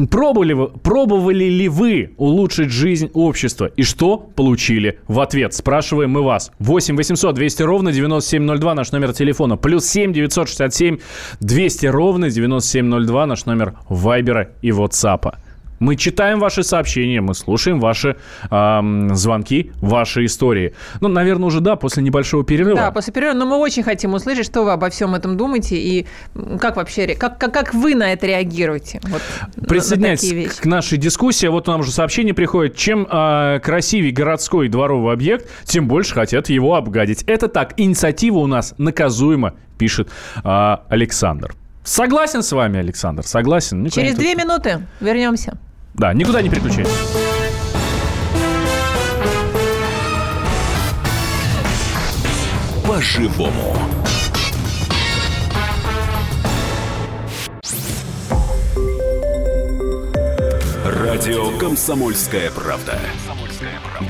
Пробовали, 0.09 0.55
пробовали 0.81 1.43
ли 1.43 1.69
вы 1.69 2.15
улучшить 2.17 2.71
жизнь 2.71 3.11
общества? 3.13 3.67
И 3.67 3.83
что 3.83 4.17
получили 4.17 4.97
в 5.07 5.19
ответ? 5.19 5.53
Спрашиваем 5.53 6.09
мы 6.09 6.23
вас. 6.23 6.51
8 6.57 6.97
800 6.97 7.35
200 7.35 7.61
ровно 7.61 7.91
9702 7.91 8.73
наш 8.73 8.91
номер 8.91 9.13
телефона. 9.13 9.55
Плюс 9.55 9.85
7 9.85 10.13
967 10.13 10.97
200 11.41 11.85
ровно 11.85 12.31
9702 12.31 13.25
наш 13.27 13.45
номер 13.45 13.75
Вайбера 13.87 14.49
и 14.63 14.71
Ватсапа. 14.71 15.37
Мы 15.79 15.95
читаем 15.95 16.39
ваши 16.39 16.63
сообщения, 16.63 17.21
мы 17.21 17.33
слушаем 17.33 17.79
ваши 17.79 18.17
э, 18.49 19.09
звонки, 19.13 19.71
ваши 19.81 20.25
истории. 20.25 20.73
Ну, 21.01 21.07
наверное, 21.07 21.47
уже 21.47 21.61
да, 21.61 21.75
после 21.75 22.03
небольшого 22.03 22.43
перерыва. 22.43 22.75
Да, 22.75 22.91
после 22.91 23.13
перерыва. 23.13 23.33
Но 23.33 23.45
мы 23.45 23.57
очень 23.57 23.83
хотим 23.83 24.13
услышать, 24.13 24.45
что 24.45 24.63
вы 24.63 24.71
обо 24.71 24.89
всем 24.89 25.15
этом 25.15 25.37
думаете 25.37 25.77
и 25.77 26.05
как 26.59 26.75
вообще, 26.75 27.15
как, 27.15 27.39
как, 27.39 27.53
как 27.53 27.73
вы 27.73 27.95
на 27.95 28.11
это 28.11 28.27
реагируете. 28.27 28.99
Вот, 29.03 29.21
Присоединяйтесь 29.67 30.55
к 30.55 30.65
нашей 30.65 30.97
дискуссии. 30.97 31.47
Вот 31.47 31.67
нам 31.67 31.79
уже 31.79 31.91
сообщение 31.91 32.33
приходит. 32.33 32.75
Чем 32.75 33.07
э, 33.09 33.59
красивее 33.63 34.11
городской 34.11 34.67
дворовый 34.67 35.13
объект, 35.13 35.49
тем 35.63 35.87
больше 35.87 36.13
хотят 36.13 36.49
его 36.49 36.75
обгадить. 36.75 37.23
Это 37.23 37.47
так, 37.47 37.73
инициатива 37.77 38.39
у 38.39 38.47
нас 38.47 38.75
наказуема, 38.77 39.53
пишет 39.77 40.09
э, 40.43 40.77
Александр. 40.89 41.53
Согласен 41.83 42.43
с 42.43 42.51
вами, 42.51 42.79
Александр, 42.79 43.25
согласен. 43.25 43.81
Никуда 43.83 44.01
Через 44.01 44.15
две 44.15 44.35
минуты 44.35 44.81
вернемся. 44.99 45.57
Да, 45.93 46.13
никуда 46.13 46.41
не 46.41 46.49
переключайтесь. 46.49 46.91
По-живому. 52.85 53.75
Радио 60.85 61.57
«Комсомольская 61.57 62.49
правда». 62.51 62.99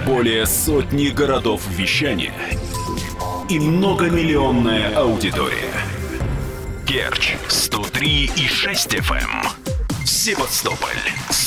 Более 0.05 0.45
сотни 0.45 1.07
городов 1.07 1.62
вещания 1.69 2.33
и 3.50 3.59
многомиллионная 3.59 4.95
аудитория. 4.95 5.74
Керчь 6.86 7.36
103 7.48 8.31
и 8.36 8.48
6 8.48 8.95
FM. 8.95 9.48
Севастополь 10.05 10.89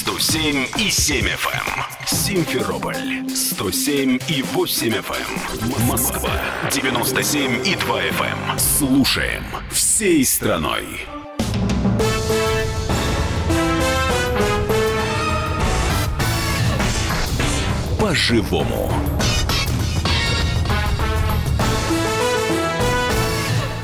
107 0.04 0.66
и 0.80 0.90
7 0.90 1.26
FM. 1.26 1.52
Эм. 1.54 2.06
Симферополь 2.08 3.30
107 3.32 4.18
и 4.26 4.42
8 4.42 4.94
FM. 4.94 5.78
Эм. 5.78 5.86
Москва 5.86 6.32
97 6.72 7.64
и 7.64 7.76
2 7.76 8.02
FM. 8.02 8.50
Эм. 8.50 8.58
Слушаем 8.58 9.44
всей 9.70 10.24
страной. 10.24 11.06
По-живому. 18.00 19.11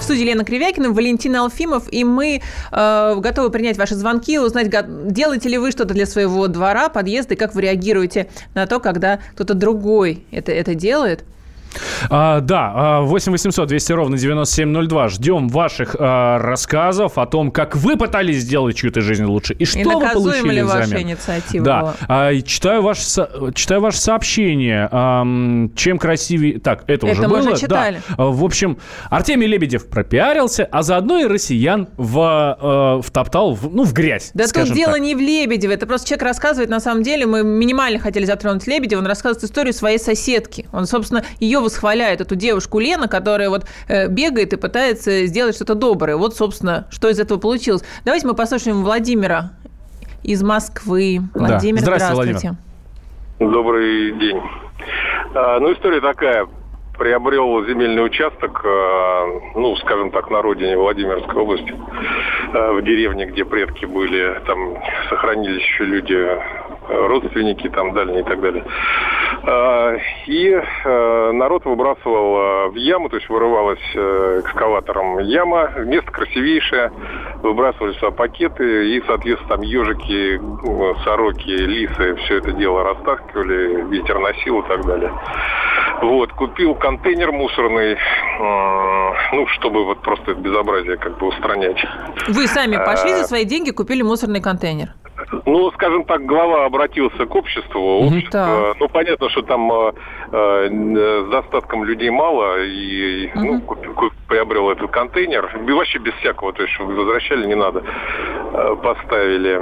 Студии 0.08 0.24
Лена 0.24 0.42
Кривякина, 0.42 0.90
Валентина 0.90 1.42
Алфимов, 1.42 1.92
и 1.92 2.02
мы 2.02 2.40
э, 2.72 3.14
готовы 3.18 3.50
принять 3.50 3.76
ваши 3.76 3.94
звонки, 3.94 4.38
узнать, 4.38 4.70
делаете 5.12 5.50
ли 5.50 5.58
вы 5.58 5.70
что-то 5.70 5.92
для 5.92 6.06
своего 6.06 6.48
двора, 6.48 6.88
подъезда, 6.88 7.34
и 7.34 7.36
как 7.36 7.54
вы 7.54 7.60
реагируете 7.60 8.30
на 8.54 8.66
то, 8.66 8.80
когда 8.80 9.20
кто-то 9.34 9.52
другой 9.52 10.24
это, 10.30 10.50
это 10.50 10.74
делает. 10.74 11.24
А, 12.10 12.40
да, 12.40 13.00
8 13.02 13.32
800 13.32 13.68
200 13.68 13.92
ровно 13.92 14.16
9702. 14.16 15.08
Ждем 15.08 15.48
ваших 15.48 15.96
а, 15.98 16.38
рассказов 16.38 17.18
о 17.18 17.26
том, 17.26 17.50
как 17.50 17.76
вы 17.76 17.96
пытались 17.96 18.38
сделать 18.38 18.76
чью-то 18.76 19.00
жизнь 19.00 19.24
лучше 19.24 19.54
и 19.54 19.64
что 19.64 19.78
и 19.78 19.84
вы 19.84 20.00
получили 20.12 20.54
ли 20.54 20.62
ваша 20.62 20.86
взамен. 20.86 21.10
инициатива 21.10 21.64
Да, 21.64 21.94
а, 22.08 22.40
читаю, 22.42 22.82
ваше, 22.82 23.02
читаю 23.54 23.80
ваше 23.80 23.98
сообщение. 23.98 24.88
А, 24.90 25.24
чем 25.74 25.98
красивее... 25.98 26.58
Так, 26.60 26.84
это, 26.86 27.06
это 27.06 27.06
уже 27.06 27.22
мы 27.22 27.28
было. 27.28 27.50
Уже 27.52 27.60
читали. 27.60 28.02
Да. 28.08 28.24
В 28.24 28.44
общем, 28.44 28.78
Артемий 29.10 29.46
Лебедев 29.46 29.88
пропиарился, 29.88 30.68
а 30.70 30.82
заодно 30.82 31.18
и 31.18 31.24
россиян 31.24 31.88
в, 31.96 33.00
втоптал 33.04 33.54
в, 33.54 33.74
ну, 33.74 33.84
в 33.84 33.92
грязь. 33.92 34.30
Да 34.34 34.46
тут 34.46 34.72
дело 34.72 34.94
так. 34.94 35.02
не 35.02 35.14
в 35.14 35.18
Лебедеве. 35.18 35.74
Это 35.74 35.86
просто 35.86 36.08
человек 36.08 36.24
рассказывает, 36.24 36.70
на 36.70 36.80
самом 36.80 37.02
деле, 37.02 37.26
мы 37.26 37.42
минимально 37.42 37.98
хотели 37.98 38.24
затронуть 38.24 38.66
Лебедева, 38.66 39.00
он 39.00 39.06
рассказывает 39.06 39.44
историю 39.44 39.72
своей 39.72 39.98
соседки. 39.98 40.66
Он, 40.72 40.86
собственно, 40.86 41.24
ее 41.40 41.57
ее 41.58 41.64
восхваляет, 41.64 42.20
эту 42.20 42.36
девушку 42.36 42.78
Лена, 42.78 43.08
которая 43.08 43.50
вот 43.50 43.66
э, 43.88 44.08
бегает 44.08 44.52
и 44.52 44.56
пытается 44.56 45.26
сделать 45.26 45.54
что-то 45.54 45.74
доброе. 45.74 46.16
Вот, 46.16 46.36
собственно, 46.36 46.86
что 46.90 47.08
из 47.08 47.18
этого 47.18 47.38
получилось. 47.38 47.82
Давайте 48.04 48.26
мы 48.26 48.34
послушаем 48.34 48.82
Владимира 48.82 49.50
из 50.22 50.42
Москвы. 50.42 51.20
Владимир, 51.34 51.80
да. 51.80 51.98
здравствуйте. 51.98 52.38
здравствуйте. 52.38 52.56
Владимир. 53.38 53.54
Добрый 53.54 54.12
день. 54.18 54.40
А, 55.34 55.60
ну, 55.60 55.72
история 55.72 56.00
такая 56.00 56.46
приобрел 56.98 57.64
земельный 57.64 58.04
участок, 58.04 58.60
а, 58.64 59.24
ну, 59.54 59.76
скажем 59.76 60.10
так, 60.10 60.30
на 60.30 60.42
родине 60.42 60.76
Владимирской 60.76 61.40
области, 61.40 61.72
а, 62.52 62.72
в 62.72 62.82
деревне, 62.82 63.26
где 63.26 63.44
предки 63.44 63.84
были, 63.84 64.40
там 64.46 64.82
сохранились 65.08 65.62
еще 65.62 65.84
люди 65.84 66.26
родственники 66.88 67.68
там 67.68 67.92
дальние 67.92 68.20
и 68.20 68.24
так 68.24 68.40
далее. 68.40 68.64
А, 69.44 69.96
и 70.26 70.50
э, 70.50 71.32
народ 71.32 71.64
выбрасывал 71.64 72.36
э, 72.36 72.68
в 72.70 72.74
яму, 72.74 73.08
то 73.08 73.16
есть 73.16 73.28
вырывалась 73.28 73.80
э, 73.94 74.40
экскаватором 74.44 75.18
яма, 75.20 75.70
место 75.84 76.10
красивейшее, 76.10 76.92
выбрасывали 77.42 77.94
сюда 77.94 78.10
пакеты, 78.10 78.90
и, 78.90 79.02
соответственно, 79.06 79.56
там 79.56 79.62
ежики, 79.62 80.40
сороки, 81.04 81.48
лисы, 81.48 82.16
все 82.16 82.38
это 82.38 82.52
дело 82.52 82.82
растаскивали, 82.84 83.84
ветер 83.90 84.18
носил 84.18 84.60
и 84.60 84.68
так 84.68 84.84
далее. 84.84 85.12
Вот, 86.02 86.32
купил 86.32 86.74
контейнер 86.74 87.32
мусорный, 87.32 87.96
ну, 89.32 89.46
чтобы 89.48 89.84
вот 89.84 90.00
просто 90.02 90.32
это 90.32 90.40
безобразие 90.40 90.96
как 90.96 91.18
бы 91.18 91.28
устранять. 91.28 91.82
Вы 92.28 92.46
сами 92.46 92.76
пошли 92.76 93.14
за 93.14 93.24
свои 93.24 93.44
деньги, 93.44 93.70
купили 93.70 94.02
мусорный 94.02 94.40
контейнер? 94.40 94.90
Ну, 95.44 95.70
скажем 95.72 96.04
так, 96.04 96.24
глава 96.24 96.64
обратился 96.64 97.26
к 97.26 97.34
обществу. 97.34 98.06
Общество, 98.06 98.30
да. 98.30 98.74
ну, 98.80 98.88
понятно, 98.88 99.28
что 99.30 99.42
там 99.42 99.70
э, 99.72 99.92
э, 100.32 101.24
с 101.26 101.30
достатком 101.30 101.84
людей 101.84 102.10
мало, 102.10 102.62
и 102.64 103.28
угу. 103.34 103.44
ну, 103.44 103.60
купил, 103.60 103.94
приобрел 104.28 104.70
этот 104.70 104.90
контейнер. 104.90 105.50
Вообще 105.68 105.98
без 105.98 106.14
всякого, 106.14 106.52
то 106.52 106.62
есть, 106.62 106.78
возвращали, 106.78 107.46
не 107.46 107.54
надо. 107.54 107.82
Э, 108.52 108.76
поставили. 108.82 109.60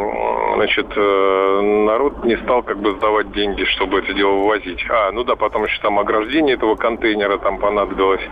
Значит, 0.55 0.87
э, 0.97 1.61
народ 1.87 2.25
не 2.25 2.37
стал 2.39 2.63
как 2.63 2.79
бы 2.79 2.93
сдавать 2.93 3.33
деньги, 3.33 3.65
чтобы 3.65 3.99
это 3.99 4.15
дело 4.15 4.33
вывозить. 4.33 4.85
А, 4.89 5.11
ну 5.13 5.25
да, 5.25 5.35
потом 5.37 5.65
еще 5.65 5.81
там 5.83 5.99
ограждение 5.99 6.55
этого 6.55 6.77
контейнера 6.77 7.39
там 7.39 7.59
понадобилось. 7.59 8.23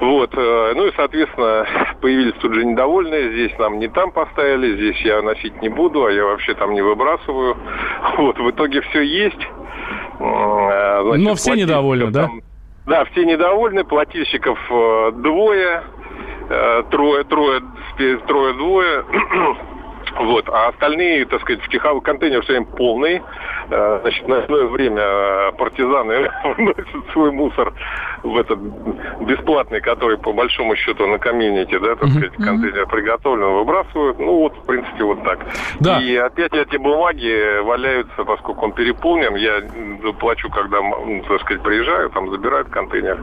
Вот. 0.00 0.30
Э, 0.36 0.72
ну 0.74 0.86
и, 0.86 0.92
соответственно, 0.96 1.66
появились 2.00 2.34
тут 2.40 2.54
же 2.54 2.64
недовольные. 2.64 3.32
Здесь 3.32 3.58
нам 3.58 3.78
не 3.78 3.88
там 3.88 4.12
поставили, 4.12 4.76
здесь 4.76 5.00
я 5.00 5.22
носить 5.22 5.60
не 5.62 5.68
буду, 5.68 6.04
а 6.04 6.12
я 6.12 6.24
вообще 6.24 6.49
там 6.54 6.74
не 6.74 6.82
выбрасываю. 6.82 7.56
Вот. 8.16 8.38
В 8.38 8.50
итоге 8.50 8.80
все 8.82 9.02
есть. 9.02 9.40
Э, 10.20 11.00
значит, 11.02 11.24
Но 11.24 11.34
все 11.34 11.54
недовольны, 11.54 12.10
да? 12.10 12.28
Да, 12.86 13.04
все 13.06 13.24
недовольны. 13.24 13.84
Плательщиков 13.84 14.58
э, 14.70 15.12
двое. 15.16 15.82
Трое, 16.90 17.22
трое, 17.22 17.62
трое, 18.26 18.54
двое. 18.54 19.04
Вот. 20.18 20.48
А 20.48 20.68
остальные, 20.68 21.26
так 21.26 21.40
сказать, 21.42 21.62
в 21.62 21.68
Тихавый 21.68 22.02
контейнер 22.02 22.42
все 22.42 22.54
время 22.54 22.66
полный. 22.66 23.22
Э, 23.70 24.00
значит, 24.02 24.26
на 24.26 24.38
одно 24.38 24.66
время 24.66 25.52
партизаны 25.52 26.28
вносят 26.56 27.12
свой 27.12 27.30
мусор 27.30 27.72
в 28.22 28.36
этот 28.36 28.58
бесплатный, 29.20 29.80
который 29.80 30.18
по 30.18 30.32
большому 30.32 30.74
счету 30.76 31.06
на 31.06 31.18
комьюнити, 31.18 31.78
да, 31.78 31.94
так 31.94 32.08
сказать, 32.10 32.32
uh-huh. 32.32 32.44
контейнер 32.44 32.86
приготовлен, 32.86 33.54
выбрасывают. 33.54 34.18
Ну 34.18 34.40
вот, 34.40 34.56
в 34.56 34.66
принципе, 34.66 35.04
вот 35.04 35.22
так. 35.22 35.38
Да. 35.78 36.00
И 36.00 36.16
опять 36.16 36.52
эти 36.52 36.76
бумаги 36.76 37.62
валяются, 37.62 38.24
поскольку 38.24 38.64
он 38.64 38.72
переполнен. 38.72 39.36
Я 39.36 40.12
плачу, 40.14 40.50
когда, 40.50 40.80
ну, 40.80 41.22
так 41.28 41.40
сказать, 41.42 41.62
приезжаю, 41.62 42.10
там 42.10 42.30
забирают 42.30 42.68
контейнер. 42.68 43.22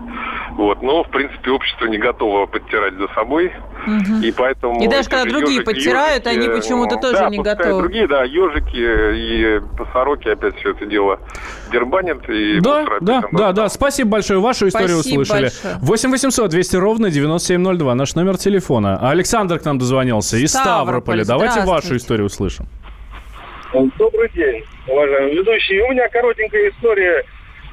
Вот. 0.52 0.82
Но, 0.82 1.04
в 1.04 1.10
принципе, 1.10 1.52
общество 1.52 1.86
не 1.86 1.98
готово 1.98 2.46
подтирать 2.46 2.94
за 2.94 3.08
собой. 3.10 3.52
Uh-huh. 3.86 4.24
И 4.24 4.32
поэтому... 4.32 4.82
И 4.82 4.88
даже 4.88 5.10
когда 5.10 5.26
другие 5.26 5.60
ежики, 5.60 5.66
подтирают, 5.66 6.26
ежики, 6.26 6.40
они 6.40 6.58
почему-то 6.58 6.96
тоже 6.98 7.18
да, 7.18 7.30
не 7.30 7.40
готовы. 7.40 7.82
другие, 7.82 8.08
да, 8.08 8.24
ежики 8.24 8.78
и 8.78 9.62
сороки 9.94 10.37
опять 10.38 10.56
все 10.60 10.72
это 10.72 10.86
дело 10.86 11.20
дербанят. 11.72 12.28
И 12.30 12.60
да, 12.62 12.86
да, 13.02 13.24
да, 13.32 13.52
да, 13.52 13.70
спасибо 13.70 14.12
большое, 14.12 14.40
вашу 14.40 14.68
историю 14.68 15.00
спасибо 15.00 15.22
услышали. 15.22 15.44
Большое. 15.44 15.76
8 15.82 16.12
800 16.12 16.50
200 16.50 16.76
ровно 16.78 17.10
9702, 17.10 17.96
наш 17.96 18.16
номер 18.16 18.38
телефона. 18.38 19.10
Александр 19.10 19.60
к 19.60 19.66
нам 19.66 19.78
дозвонился 19.78 20.38
из 20.38 20.52
Ставрополя. 20.52 21.26
Давайте 21.26 21.62
вашу 21.62 21.96
историю 21.96 22.28
услышим. 22.28 22.68
Добрый 23.74 24.30
день, 24.34 24.64
уважаемые 24.88 25.36
ведущие. 25.36 25.84
У 25.84 25.92
меня 25.92 26.08
коротенькая 26.10 26.70
история. 26.70 27.24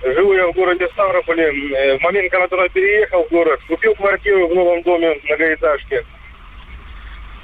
Живу 0.02 0.34
я 0.34 0.48
в 0.48 0.52
городе 0.52 0.86
Ставрополе. 0.92 1.44
Э, 1.44 1.98
в 1.98 2.02
момент, 2.02 2.30
когда 2.30 2.62
я 2.62 2.68
переехал 2.68 3.24
в 3.24 3.30
город, 3.30 3.58
купил 3.68 3.94
квартиру 3.94 4.48
в 4.48 4.54
новом 4.54 4.82
доме 4.82 5.18
многоэтажке. 5.24 6.04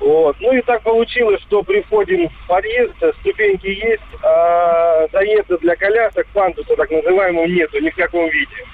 Вот. 0.01 0.37
Ну 0.41 0.53
и 0.53 0.63
так 0.63 0.83
получилось, 0.83 1.41
что 1.43 1.63
приходим 1.63 2.29
в 2.29 2.47
подъезд, 2.49 2.95
ступеньки 3.21 3.67
есть, 3.67 4.03
а 4.23 5.07
заезда 5.13 5.59
для 5.59 5.77
колясок, 5.77 6.27
пандуса 6.33 6.75
так 6.75 6.91
называемого, 6.91 7.47
нету 7.47 7.79
ни 7.81 7.91
в 7.91 7.97
каком 7.97 8.29
виде. 8.31 8.65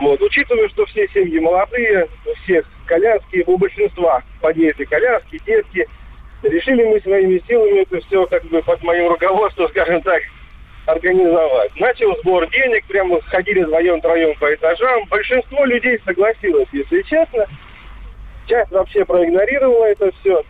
Вот. 0.00 0.20
Учитывая, 0.20 0.68
что 0.68 0.84
все 0.86 1.08
семьи 1.08 1.38
молодые, 1.38 2.08
у 2.26 2.34
всех 2.44 2.66
коляски, 2.86 3.44
у 3.46 3.56
большинства 3.56 4.22
в 4.36 4.40
подъезде 4.40 4.84
коляски, 4.86 5.40
детки, 5.46 5.88
Решили 6.42 6.84
мы 6.84 7.00
своими 7.00 7.42
силами 7.48 7.80
это 7.80 8.00
все 8.06 8.24
как 8.26 8.44
бы 8.44 8.62
под 8.62 8.82
моим 8.84 9.08
руководством, 9.08 9.68
скажем 9.70 10.02
так, 10.02 10.22
организовать. 10.86 11.74
Начал 11.76 12.16
сбор 12.18 12.48
денег, 12.48 12.84
прямо 12.86 13.20
ходили 13.22 13.64
вдвоем-троем 13.64 14.38
по 14.38 14.54
этажам. 14.54 15.04
Большинство 15.10 15.64
людей 15.64 15.98
согласилось, 16.04 16.68
если 16.72 17.02
честно. 17.02 17.46
Часть 18.48 18.70
вообще 18.70 19.04
проигнорировала 19.04 19.84
это 19.84 20.10
все. 20.20 20.42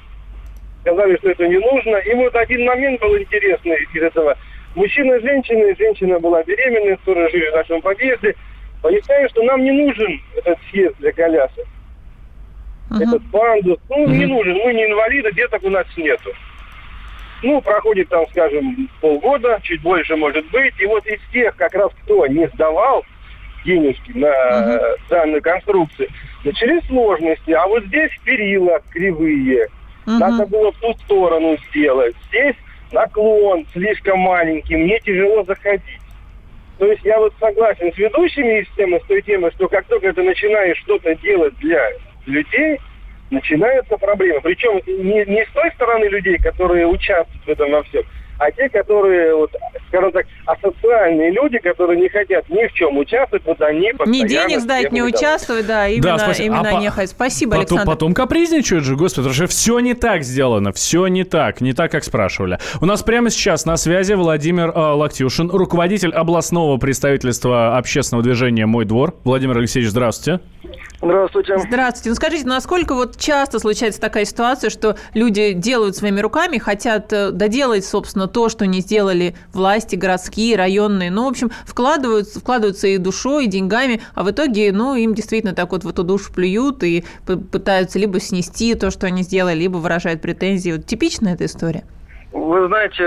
Сказали, 0.83 1.17
что 1.17 1.31
это 1.31 1.49
не 1.49 1.59
нужно. 1.59 1.97
И 1.97 2.15
вот 2.15 2.35
один 2.37 2.65
момент 2.65 3.01
был 3.01 3.19
интересный 3.19 3.77
из 3.93 4.03
этого. 4.03 4.37
Мужчина 4.77 5.15
и 5.15 5.21
женщина, 5.21 5.75
женщина 5.77 6.21
была 6.21 6.43
беременная, 6.45 6.97
которые 6.97 7.29
жили 7.31 7.51
в 7.51 7.55
нашем 7.55 7.81
подъезде. 7.83 8.37
Поясняю, 8.81 9.29
что 9.31 9.43
нам 9.43 9.65
не 9.65 9.73
нужен 9.73 10.21
этот 10.37 10.59
съезд 10.71 10.97
для 10.99 11.13
колясок. 11.13 11.67
Uh-huh. 12.91 13.03
Этот 13.03 13.23
пандус. 13.33 13.79
Ну, 13.89 14.07
uh-huh. 14.07 14.17
не 14.17 14.27
нужен. 14.27 14.55
Мы 14.55 14.73
не 14.73 14.87
инвалиды, 14.87 15.33
деток 15.33 15.65
у 15.65 15.71
нас 15.71 15.87
нету. 15.97 16.31
Ну, 17.43 17.61
проходит 17.61 18.09
там, 18.09 18.27
скажем, 18.31 18.89
полгода, 19.01 19.59
чуть 19.63 19.83
больше 19.83 20.15
может 20.15 20.49
быть. 20.51 20.75
И 20.79 20.87
вот 20.87 21.05
из 21.07 21.21
тех, 21.33 21.57
как 21.57 21.75
раз 21.75 21.91
кто 22.05 22.27
не 22.29 22.47
сдавал 22.49 23.05
денежки 23.65 24.13
на 24.13 24.27
uh-huh. 24.27 24.97
данную 25.11 25.43
конструкцию, 25.43 26.09
начались 26.45 26.85
сложности. 26.87 27.51
А 27.51 27.67
вот 27.67 27.85
здесь 27.85 28.11
перила 28.25 28.81
кривые. 28.91 29.67
Uh-huh. 30.07 30.19
Надо 30.19 30.47
было 30.47 30.73
в 30.73 30.79
ту 30.79 30.93
сторону 31.05 31.57
сделать. 31.69 32.15
Здесь 32.29 32.57
наклон 32.93 33.67
слишком 33.73 34.21
маленький, 34.21 34.77
мне 34.77 34.99
тяжело 35.01 35.45
заходить. 35.45 36.01
То 36.79 36.87
есть 36.87 37.05
я 37.05 37.19
вот 37.19 37.35
согласен 37.41 37.93
с 37.93 37.99
ведущими 37.99 38.61
из 38.61 38.69
темы, 38.77 39.01
с 39.01 39.07
той 39.09 39.21
темой, 39.23 39.51
что 39.53 39.69
как 39.69 39.87
только 39.87 40.13
ты 40.13 40.23
начинаешь 40.23 40.79
что-то 40.79 41.15
делать 41.17 41.57
для 41.59 41.91
людей, 42.27 42.79
начинаются 43.31 43.97
проблемы. 43.97 44.41
Причем 44.43 44.81
не, 44.87 45.25
не 45.25 45.45
с 45.45 45.49
той 45.53 45.71
стороны 45.73 46.05
людей, 46.05 46.39
которые 46.39 46.87
участвуют 46.87 47.45
в 47.45 47.49
этом 47.49 47.73
во 47.73 47.83
всем, 47.83 48.05
а 48.39 48.51
те, 48.53 48.69
которые, 48.69 49.35
вот, 49.35 49.55
скажем 49.89 50.13
так, 50.13 50.27
асоциальные 50.47 51.33
люди, 51.33 51.59
которые 51.59 52.01
не 52.01 52.09
хотят 52.09 52.49
ни 52.49 52.67
в 52.67 52.73
чем 52.73 52.97
участвовать, 52.99 53.45
вот 53.45 53.61
они 53.61 53.93
постоянно... 53.93 54.23
Не 54.23 54.29
денег 54.29 54.61
сдать, 54.61 54.93
не 54.93 55.03
участвовать, 55.03 55.67
да, 55.67 55.89
именно, 55.89 56.17
да, 56.17 56.19
спасибо. 56.19 56.47
именно 56.55 56.69
а 56.69 56.81
не 56.81 56.89
Спасибо, 57.07 57.51
потом, 57.53 57.61
Александр. 57.61 57.87
Потом 57.87 58.15
капризничают 58.15 58.85
же, 58.85 58.97
господи, 58.97 59.29
потому 59.29 59.35
что 59.35 59.47
все 59.47 59.79
не 59.81 59.95
так 59.95 60.23
сделано, 60.23 60.73
все 60.73 61.07
не 61.07 61.25
так, 61.25 61.61
не 61.61 61.73
так, 61.73 61.91
как 61.91 62.05
спрашивали. 62.05 62.59
У 62.81 62.87
нас 62.87 63.03
прямо 63.03 63.31
сейчас 63.31 63.65
на 63.65 63.77
связи 63.77 64.15
Владимир 64.15 64.69
э, 64.69 64.73
Локтюшин, 64.73 65.51
руководитель 65.51 66.13
областного 66.13 66.77
представительства 66.79 67.77
общественного 67.77 68.23
движения 68.23 68.67
«Мой 68.67 68.85
двор». 68.85 69.15
Владимир 69.25 69.59
Алексеевич, 69.59 69.91
здравствуйте. 69.91 70.41
Здравствуйте. 71.01 71.59
Здравствуйте. 71.59 72.09
Ну 72.11 72.15
скажите, 72.17 72.47
насколько 72.47 72.95
вот 72.95 73.19
часто 73.19 73.61
случается 73.61 74.01
такая 74.01 74.25
ситуация, 74.25 74.69
что 74.69 74.97
люди 75.15 75.53
делают 75.53 75.97
своими 75.97 76.21
руками, 76.21 76.59
хотят 76.59 77.13
э, 77.13 77.31
доделать, 77.31 77.85
собственно, 77.85 78.27
то, 78.27 78.49
что 78.49 78.67
не 78.67 78.81
сделали 78.81 79.37
власти 79.53 79.78
городские, 79.97 80.57
районные. 80.57 81.11
Ну, 81.11 81.25
в 81.25 81.29
общем, 81.29 81.51
вкладываются, 81.65 82.41
вкладываются 82.41 82.87
и 82.89 82.99
душой, 82.99 83.45
и 83.45 83.49
деньгами, 83.49 84.01
а 84.15 84.25
в 84.25 84.31
итоге, 84.31 84.73
ну, 84.73 84.95
им 84.95 85.15
действительно 85.15 85.55
так 85.55 85.73
вот 85.73 85.85
в 85.85 85.89
эту 85.89 86.05
душу 86.05 86.33
плюют 86.33 86.83
и 86.85 87.05
пытаются 87.27 87.99
либо 87.99 88.21
снести 88.21 88.75
то, 88.75 88.91
что 88.91 89.07
они 89.07 89.23
сделали, 89.23 89.59
либо 89.59 89.77
выражают 89.79 90.21
претензии. 90.23 90.73
Вот 90.73 90.87
типичная 90.87 91.35
эта 91.35 91.47
история? 91.47 91.85
Вы 92.39 92.67
знаете, 92.69 93.05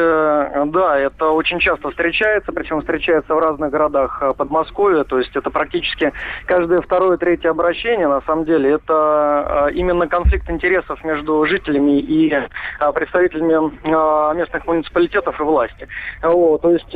да, 0.71 0.97
это 0.97 1.29
очень 1.29 1.59
часто 1.59 1.89
встречается, 1.89 2.51
причем 2.51 2.81
встречается 2.81 3.33
в 3.33 3.39
разных 3.39 3.71
городах 3.71 4.21
э, 4.21 4.33
Подмосковья, 4.33 5.03
то 5.03 5.19
есть 5.19 5.35
это 5.35 5.50
практически 5.50 6.11
каждое 6.45 6.81
второе, 6.81 7.17
третье 7.17 7.50
обращение, 7.50 8.07
на 8.07 8.21
самом 8.21 8.45
деле, 8.45 8.71
это 8.71 9.69
э, 9.69 9.73
именно 9.73 10.07
конфликт 10.07 10.50
интересов 10.50 11.03
между 11.03 11.45
жителями 11.45 12.00
и 12.00 12.31
э, 12.33 12.91
представителями 12.93 13.71
местных 14.35 14.67
муниципалитетов 14.67 15.39
и 15.39 15.43
власти. 15.43 15.88
Вот, 16.21 16.61
то 16.61 16.71
есть 16.71 16.95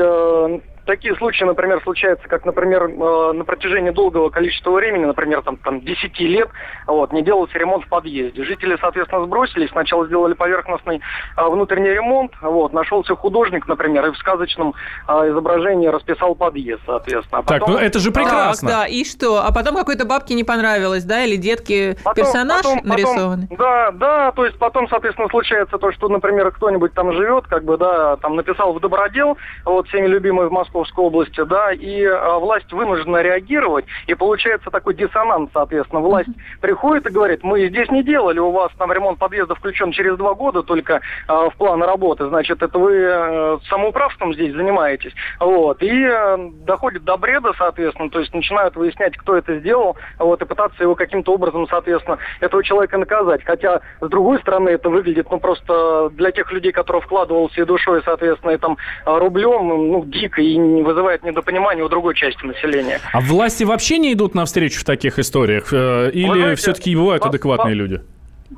такие 0.86 1.16
случаи, 1.16 1.44
например, 1.44 1.82
случаются, 1.84 2.28
как, 2.28 2.46
например, 2.46 2.84
э, 2.84 3.32
на 3.34 3.44
протяжении 3.44 3.92
долгого 3.92 4.30
количества 4.30 4.72
времени, 4.72 5.06
например, 5.06 5.42
там, 5.42 5.58
там 5.58 5.82
10 5.82 6.20
лет, 6.20 6.50
вот, 6.88 7.12
не 7.12 7.24
делался 7.24 7.58
ремонт 7.58 7.86
в 7.86 7.90
подъезде. 7.90 8.44
Жители, 8.44 8.78
соответственно, 8.80 9.26
сбросились, 9.26 9.70
сначала 9.72 10.06
сделали 10.06 10.34
поверхностный 10.34 11.02
э, 11.38 11.50
внутренний 11.50 11.90
ремонт, 11.90 12.32
вот, 12.42 12.74
нашелся 12.74 13.16
художник, 13.16 13.68
например, 13.68 14.06
и 14.08 14.12
в 14.12 14.18
сказочном 14.18 14.74
э, 15.08 15.30
изображении 15.30 15.88
расписал 15.88 16.36
подъезд, 16.36 16.82
соответственно. 16.86 17.40
А 17.40 17.42
потом... 17.42 17.60
Так, 17.60 17.68
ну 17.68 17.78
это 17.78 18.00
же 18.00 18.12
прекрасно. 18.12 18.70
Так, 18.70 18.78
да, 18.80 18.88
и 18.88 19.04
что? 19.04 19.44
А 19.44 19.52
потом 19.52 19.76
какой-то 19.76 20.06
бабке 20.06 20.36
не 20.36 20.44
понравилось, 20.44 21.04
да, 21.04 21.24
или 21.24 21.36
детки 21.36 21.98
потом, 22.04 22.24
персонаж 22.24 22.64
потом, 22.64 22.82
нарисованный? 22.84 23.48
Потом, 23.48 23.58
да, 23.58 23.92
да, 23.92 24.32
то 24.32 24.46
есть 24.46 24.58
потом, 24.60 24.88
соответственно, 24.88 25.28
случается 25.30 25.78
то, 25.78 25.92
что, 25.92 26.08
например, 26.10 26.52
кто-нибудь 26.52 26.94
там 26.94 27.12
живет, 27.14 27.48
как 27.48 27.64
бы, 27.64 27.78
да, 27.78 28.18
там 28.18 28.36
написал 28.36 28.74
в 28.74 28.80
добродел, 28.80 29.38
вот, 29.64 29.88
всеми 29.88 30.08
любимый 30.08 30.48
в 30.48 30.52
Москве, 30.52 30.75
Московской 30.76 31.06
области, 31.06 31.42
да, 31.46 31.72
и 31.72 32.02
э, 32.02 32.40
власть 32.40 32.72
вынуждена 32.74 33.22
реагировать, 33.22 33.86
и 34.08 34.14
получается 34.14 34.70
такой 34.70 34.94
диссонанс, 34.94 35.50
соответственно. 35.54 36.02
Власть 36.02 36.30
приходит 36.60 37.08
и 37.08 37.14
говорит, 37.14 37.44
мы 37.44 37.68
здесь 37.68 37.90
не 37.92 38.04
делали, 38.04 38.40
у 38.40 38.52
вас 38.52 38.72
там 38.78 38.92
ремонт 38.92 39.18
подъезда 39.18 39.56
включен 39.56 39.92
через 39.92 40.18
два 40.18 40.34
года 40.34 40.64
только 40.64 40.96
э, 40.96 41.00
в 41.30 41.54
план 41.58 41.82
работы, 41.82 42.28
значит, 42.28 42.62
это 42.62 42.78
вы 42.78 42.94
э, 42.94 43.58
самоуправством 43.70 44.34
здесь 44.34 44.54
занимаетесь, 44.54 45.14
вот, 45.40 45.82
и 45.82 46.04
э, 46.04 46.38
доходит 46.66 47.06
до 47.06 47.16
бреда, 47.16 47.54
соответственно, 47.58 48.10
то 48.10 48.20
есть 48.20 48.34
начинают 48.34 48.76
выяснять, 48.76 49.16
кто 49.16 49.38
это 49.38 49.58
сделал, 49.60 49.96
вот, 50.20 50.42
и 50.42 50.46
пытаться 50.46 50.84
его 50.84 50.96
каким-то 50.96 51.34
образом, 51.34 51.68
соответственно, 51.70 52.18
этого 52.42 52.64
человека 52.64 52.98
наказать, 52.98 53.46
хотя, 53.46 53.80
с 54.02 54.10
другой 54.10 54.40
стороны, 54.40 54.70
это 54.70 54.90
выглядит, 54.90 55.28
ну, 55.32 55.40
просто 55.40 56.10
для 56.12 56.32
тех 56.32 56.52
людей, 56.52 56.74
которые 56.74 57.02
вкладывался 57.02 57.62
и 57.62 57.66
душой, 57.66 58.02
соответственно, 58.04 58.52
и 58.52 58.58
там 58.58 58.78
рублем, 59.06 59.68
ну, 59.68 60.04
дико 60.06 60.42
и 60.42 60.58
не 60.58 60.65
вызывает 60.84 61.24
недопонимание 61.24 61.84
у 61.84 61.90
другой 61.90 62.16
части 62.16 62.46
населения. 62.46 63.00
А 63.14 63.22
власти 63.22 63.64
вообще 63.64 63.98
не 63.98 64.14
идут 64.14 64.36
навстречу 64.36 64.82
в 64.82 64.84
таких 64.84 65.20
историях? 65.20 65.70
Э, 65.72 66.10
или 66.12 66.56
все-таки 66.56 66.96
бывают 66.96 67.26
адекватные 67.26 67.76
люди? 67.76 68.02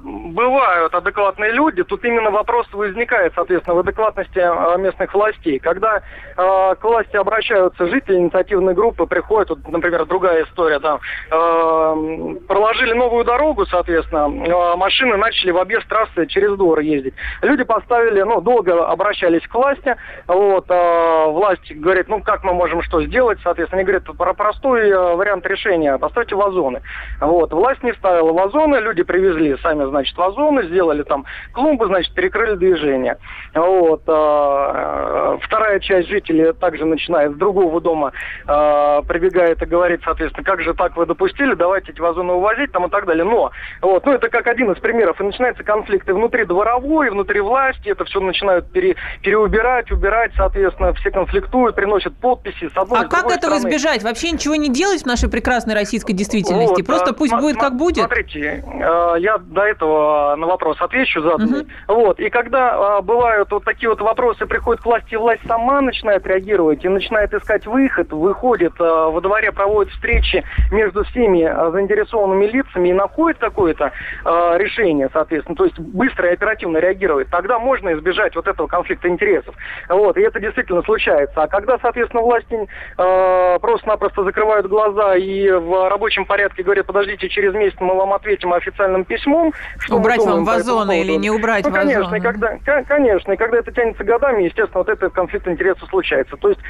Бывают 0.03 0.93
адекватные 0.93 1.51
люди. 1.51 1.83
Тут 1.83 2.03
именно 2.05 2.29
вопрос 2.31 2.67
возникает, 2.71 3.33
соответственно, 3.35 3.75
в 3.75 3.79
адекватности 3.79 4.39
а, 4.39 4.77
местных 4.77 5.13
властей. 5.13 5.59
Когда 5.59 5.97
э, 5.97 6.75
к 6.75 6.83
власти 6.83 7.15
обращаются 7.15 7.87
жители 7.87 8.17
инициативной 8.17 8.73
группы, 8.73 9.05
приходят, 9.05 9.49
вот, 9.49 9.67
например, 9.67 10.05
другая 10.05 10.43
история, 10.43 10.79
да, 10.79 10.99
э, 11.31 12.35
проложили 12.47 12.93
новую 12.93 13.25
дорогу, 13.25 13.65
соответственно, 13.65 14.27
э, 14.45 14.75
машины 14.77 15.17
начали 15.17 15.51
в 15.51 15.57
объезд 15.57 15.87
трассы 15.87 16.27
через 16.27 16.55
двор 16.55 16.79
ездить. 16.79 17.13
Люди 17.41 17.63
поставили, 17.63 18.21
ну, 18.21 18.41
долго 18.41 18.87
обращались 18.87 19.45
к 19.47 19.53
власти, 19.53 19.95
вот, 20.27 20.65
э, 20.69 21.25
власть 21.27 21.71
говорит, 21.71 22.07
ну, 22.07 22.21
как 22.21 22.43
мы 22.43 22.53
можем 22.53 22.81
что 22.83 23.01
сделать, 23.03 23.39
соответственно, 23.43 23.81
они 23.81 23.85
говорят, 23.85 24.03
про 24.17 24.33
простой 24.33 24.89
э, 24.89 25.15
вариант 25.15 25.45
решения, 25.45 25.97
поставьте 25.97 26.35
вазоны. 26.35 26.81
Вот, 27.19 27.51
власть 27.51 27.83
не 27.83 27.93
ставила 27.93 28.31
вазоны, 28.31 28.77
люди 28.77 29.03
привезли 29.03 29.57
сами, 29.57 29.86
значит, 29.89 30.15
вазоны, 30.17 30.63
сделали 30.63 31.03
там 31.03 31.25
клумбы, 31.53 31.87
значит, 31.87 32.13
перекрыли 32.13 32.55
движение. 32.55 33.17
Вот. 33.53 34.03
А, 34.07 35.37
вторая 35.41 35.79
часть 35.79 36.09
жителей 36.09 36.53
также 36.53 36.85
начинает 36.85 37.33
с 37.33 37.35
другого 37.35 37.81
дома 37.81 38.11
а, 38.45 39.01
прибегает 39.03 39.61
и 39.61 39.65
говорит, 39.65 40.01
соответственно, 40.03 40.43
как 40.43 40.61
же 40.61 40.73
так 40.73 40.95
вы 40.95 41.05
допустили, 41.05 41.53
давайте 41.53 41.91
эти 41.91 41.99
вазоны 41.99 42.33
увозить 42.33 42.71
там 42.71 42.85
и 42.85 42.89
так 42.89 43.05
далее. 43.05 43.23
Но, 43.23 43.51
вот, 43.81 44.05
ну, 44.05 44.13
это 44.13 44.29
как 44.29 44.47
один 44.47 44.71
из 44.71 44.79
примеров. 44.79 45.19
И 45.19 45.23
начинаются 45.23 45.63
конфликты 45.63 46.13
внутри 46.13 46.45
дворовой, 46.45 47.09
внутри 47.09 47.39
власти, 47.41 47.89
это 47.89 48.05
все 48.05 48.19
начинают 48.19 48.71
пере, 48.71 48.95
переубирать, 49.21 49.91
убирать, 49.91 50.31
соответственно, 50.35 50.93
все 50.93 51.11
конфликтуют, 51.11 51.75
приносят 51.75 52.15
подписи 52.17 52.69
с 52.69 52.77
одной 52.77 53.01
А 53.01 53.03
как 53.05 53.25
этого 53.25 53.55
стороны. 53.55 53.69
избежать? 53.69 54.03
Вообще 54.03 54.31
ничего 54.31 54.55
не 54.55 54.69
делать 54.69 55.03
в 55.03 55.05
нашей 55.05 55.29
прекрасной 55.29 55.73
российской 55.73 56.13
действительности? 56.13 56.81
Вот, 56.81 56.85
Просто 56.85 57.11
а, 57.11 57.13
пусть 57.13 57.33
будет 57.33 57.57
как 57.57 57.75
будет? 57.75 58.05
Смотрите, 58.05 58.63
я 58.79 59.37
до 59.37 59.61
этого 59.67 60.35
на 60.35 60.47
вопрос 60.47 60.77
отвечу 60.81 61.21
заданный. 61.21 61.61
Угу. 61.61 61.69
Вот. 61.87 62.19
И 62.19 62.29
когда 62.29 62.97
а, 62.97 63.01
бывают 63.01 63.51
вот 63.51 63.63
такие 63.63 63.89
вот 63.89 64.01
вопросы, 64.01 64.45
приходят 64.45 64.81
к 64.81 64.85
власти, 64.85 65.15
власть 65.15 65.41
сама 65.47 65.81
начинает 65.81 66.25
реагировать 66.25 66.83
и 66.83 66.89
начинает 66.89 67.33
искать 67.33 67.65
выход, 67.65 68.11
выходит 68.11 68.73
а, 68.79 69.09
во 69.09 69.21
дворе, 69.21 69.51
проводит 69.51 69.93
встречи 69.93 70.43
между 70.71 71.03
всеми 71.05 71.43
а, 71.43 71.71
заинтересованными 71.71 72.45
лицами 72.47 72.89
и 72.89 72.93
находит 72.93 73.39
какое-то 73.39 73.91
а, 74.23 74.57
решение, 74.57 75.09
соответственно, 75.11 75.55
то 75.55 75.65
есть 75.65 75.79
быстро 75.79 76.29
и 76.29 76.33
оперативно 76.33 76.77
реагирует, 76.77 77.29
тогда 77.29 77.59
можно 77.59 77.93
избежать 77.93 78.35
вот 78.35 78.47
этого 78.47 78.67
конфликта 78.67 79.07
интересов. 79.07 79.55
Вот. 79.89 80.17
И 80.17 80.21
это 80.21 80.39
действительно 80.39 80.81
случается. 80.83 81.43
А 81.43 81.47
когда, 81.47 81.77
соответственно, 81.79 82.23
власти 82.23 82.67
а, 82.97 83.59
просто-напросто 83.59 84.23
закрывают 84.23 84.67
глаза 84.67 85.15
и 85.15 85.49
в 85.49 85.89
рабочем 85.89 86.25
порядке 86.25 86.63
говорят, 86.63 86.85
подождите, 86.85 87.29
через 87.29 87.53
месяц 87.53 87.77
мы 87.79 87.95
вам 87.95 88.13
ответим 88.13 88.53
официальным 88.53 89.05
письмом, 89.05 89.53
Что 89.79 89.97
убрать 89.97 90.23
вам 90.23 90.43
вазоны 90.43 91.01
или 91.01 91.13
не 91.13 91.29
убрать 91.29 91.65
ну, 91.65 91.71
вазоны? 91.71 91.93
Конечно, 91.93 92.15
и 92.15 92.19
когда, 92.19 92.57
конечно, 92.87 93.31
и 93.31 93.37
когда 93.37 93.57
это 93.57 93.71
тянется 93.71 94.03
годами, 94.03 94.43
естественно, 94.43 94.79
вот 94.79 94.89
этот 94.89 95.13
конфликт 95.13 95.47
интересов 95.47 95.87
случается. 95.89 96.35
То 96.37 96.49
есть 96.49 96.61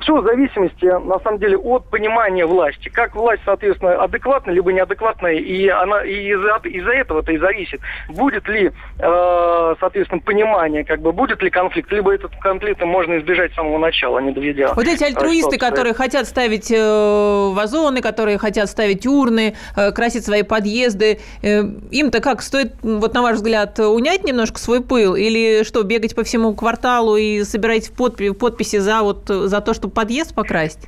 все 0.00 0.20
в 0.20 0.24
зависимости, 0.24 0.84
на 0.84 1.18
самом 1.20 1.38
деле, 1.38 1.56
от 1.56 1.88
понимания 1.90 2.46
власти. 2.46 2.88
Как 2.88 3.14
власть, 3.14 3.42
соответственно, 3.44 4.02
адекватна, 4.02 4.50
либо 4.50 4.72
неадекватная, 4.72 5.34
и 5.34 5.68
она 5.68 6.04
и 6.04 6.32
из-за 6.32 6.60
из 6.68 6.86
этого-то 6.86 7.32
и 7.32 7.38
зависит. 7.38 7.80
Будет 8.08 8.48
ли, 8.48 8.70
э, 8.98 9.74
соответственно, 9.80 10.20
понимание, 10.20 10.84
как 10.84 11.00
бы, 11.00 11.12
будет 11.12 11.42
ли 11.42 11.50
конфликт, 11.50 11.90
либо 11.92 12.14
этот 12.14 12.32
конфликт 12.40 12.82
можно 12.82 13.18
избежать 13.18 13.52
с 13.52 13.54
самого 13.54 13.78
начала, 13.78 14.18
не 14.20 14.32
доведя. 14.32 14.72
Вот 14.74 14.86
эти 14.86 15.04
альтруисты, 15.04 15.58
которые 15.58 15.94
хотят 15.94 16.26
ставить 16.26 16.70
э, 16.70 17.50
вазоны, 17.52 18.00
которые 18.00 18.38
хотят 18.38 18.68
ставить 18.68 19.06
урны, 19.06 19.54
э, 19.76 19.92
красить 19.92 20.24
свои 20.24 20.42
подъезды, 20.42 21.20
э, 21.42 21.62
им-то 21.90 22.20
как, 22.20 22.31
стоит, 22.40 22.72
вот 22.82 23.12
на 23.12 23.20
ваш 23.20 23.36
взгляд, 23.36 23.78
унять 23.78 24.24
немножко 24.24 24.58
свой 24.58 24.80
пыл? 24.80 25.14
Или 25.14 25.64
что, 25.64 25.82
бегать 25.82 26.14
по 26.14 26.24
всему 26.24 26.54
кварталу 26.54 27.16
и 27.16 27.44
собирать 27.44 27.90
подписи 27.90 28.78
за, 28.78 29.02
вот, 29.02 29.24
за 29.26 29.60
то, 29.60 29.74
чтобы 29.74 29.92
подъезд 29.92 30.34
покрасить? 30.34 30.80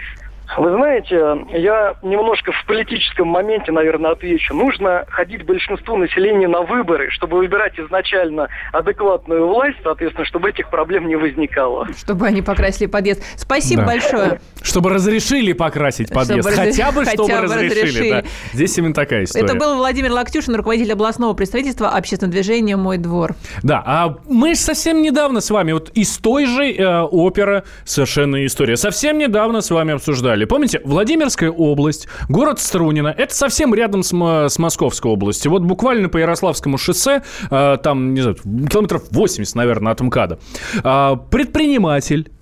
Вы 0.57 0.71
знаете, 0.77 1.17
я 1.53 1.95
немножко 2.03 2.53
в 2.53 2.67
политическом 2.67 3.29
моменте, 3.29 3.73
наверное, 3.73 4.13
отвечу. 4.13 4.55
Нужно 4.55 5.05
ходить 5.09 5.45
большинству 5.45 5.97
населения 5.97 6.47
на 6.47 6.61
выборы, 6.61 7.11
чтобы 7.11 7.39
выбирать 7.39 7.79
изначально 7.79 8.49
адекватную 8.73 9.47
власть, 9.49 9.79
соответственно, 9.83 10.25
чтобы 10.27 10.51
этих 10.51 10.71
проблем 10.71 11.09
не 11.09 11.17
возникало. 11.17 11.89
Чтобы 11.97 12.27
они 12.27 12.43
покрасили 12.43 12.87
подъезд. 12.87 13.23
Спасибо 13.37 13.83
да. 13.83 13.87
большое. 13.89 14.41
Чтобы 14.63 14.91
разрешили 14.91 15.53
покрасить 15.53 16.11
подъезд. 16.11 16.49
Чтобы 16.49 16.67
хотя 16.67 16.93
бы, 16.93 17.05
чтобы 17.05 17.29
хотя 17.29 17.43
разрешили. 17.43 17.81
разрешили. 17.81 18.11
Да. 18.11 18.25
Здесь 18.53 18.79
именно 18.79 18.95
такая 18.95 19.25
история. 19.25 19.47
Это 19.47 19.57
был 19.57 19.77
Владимир 19.77 20.13
Локтюшин, 20.13 20.55
руководитель 20.55 20.93
областного 20.93 21.33
представительства 21.35 21.89
общественного 21.89 22.33
движения 22.33 22.77
«Мой 22.77 22.99
двор». 22.99 23.35
Да, 23.63 23.83
а 23.85 24.17
мы 24.29 24.55
совсем 24.55 25.03
недавно 25.03 25.41
с 25.41 25.51
вами, 25.51 25.73
вот 25.73 25.91
из 25.95 26.17
той 26.19 26.47
же 26.47 26.73
э, 26.73 27.01
оперы 27.03 27.65
«Совершенная 27.85 28.47
история», 28.47 28.77
совсем 28.77 29.19
недавно 29.19 29.61
с 29.61 29.71
вами 29.71 29.95
обсуждали 29.95 30.34
делали. 30.35 30.45
Помните, 30.45 30.81
Владимирская 30.85 31.51
область, 31.51 32.09
город 32.29 32.59
Струнино, 32.61 33.15
это 33.17 33.35
совсем 33.35 33.75
рядом 33.75 34.03
с, 34.03 34.11
с 34.11 34.59
Московской 34.59 35.11
областью. 35.11 35.51
Вот 35.51 35.63
буквально 35.63 36.09
по 36.09 36.19
Ярославскому 36.19 36.79
шоссе, 36.79 37.23
э, 37.51 37.77
там, 37.83 38.15
не 38.15 38.21
знаю, 38.21 38.37
километров 38.71 39.05
80, 39.11 39.55
наверное, 39.55 39.93
от 39.93 40.01
МКАДа, 40.01 40.39
э, 40.83 41.17
предприниматель 41.31 42.29
а, 42.29 42.35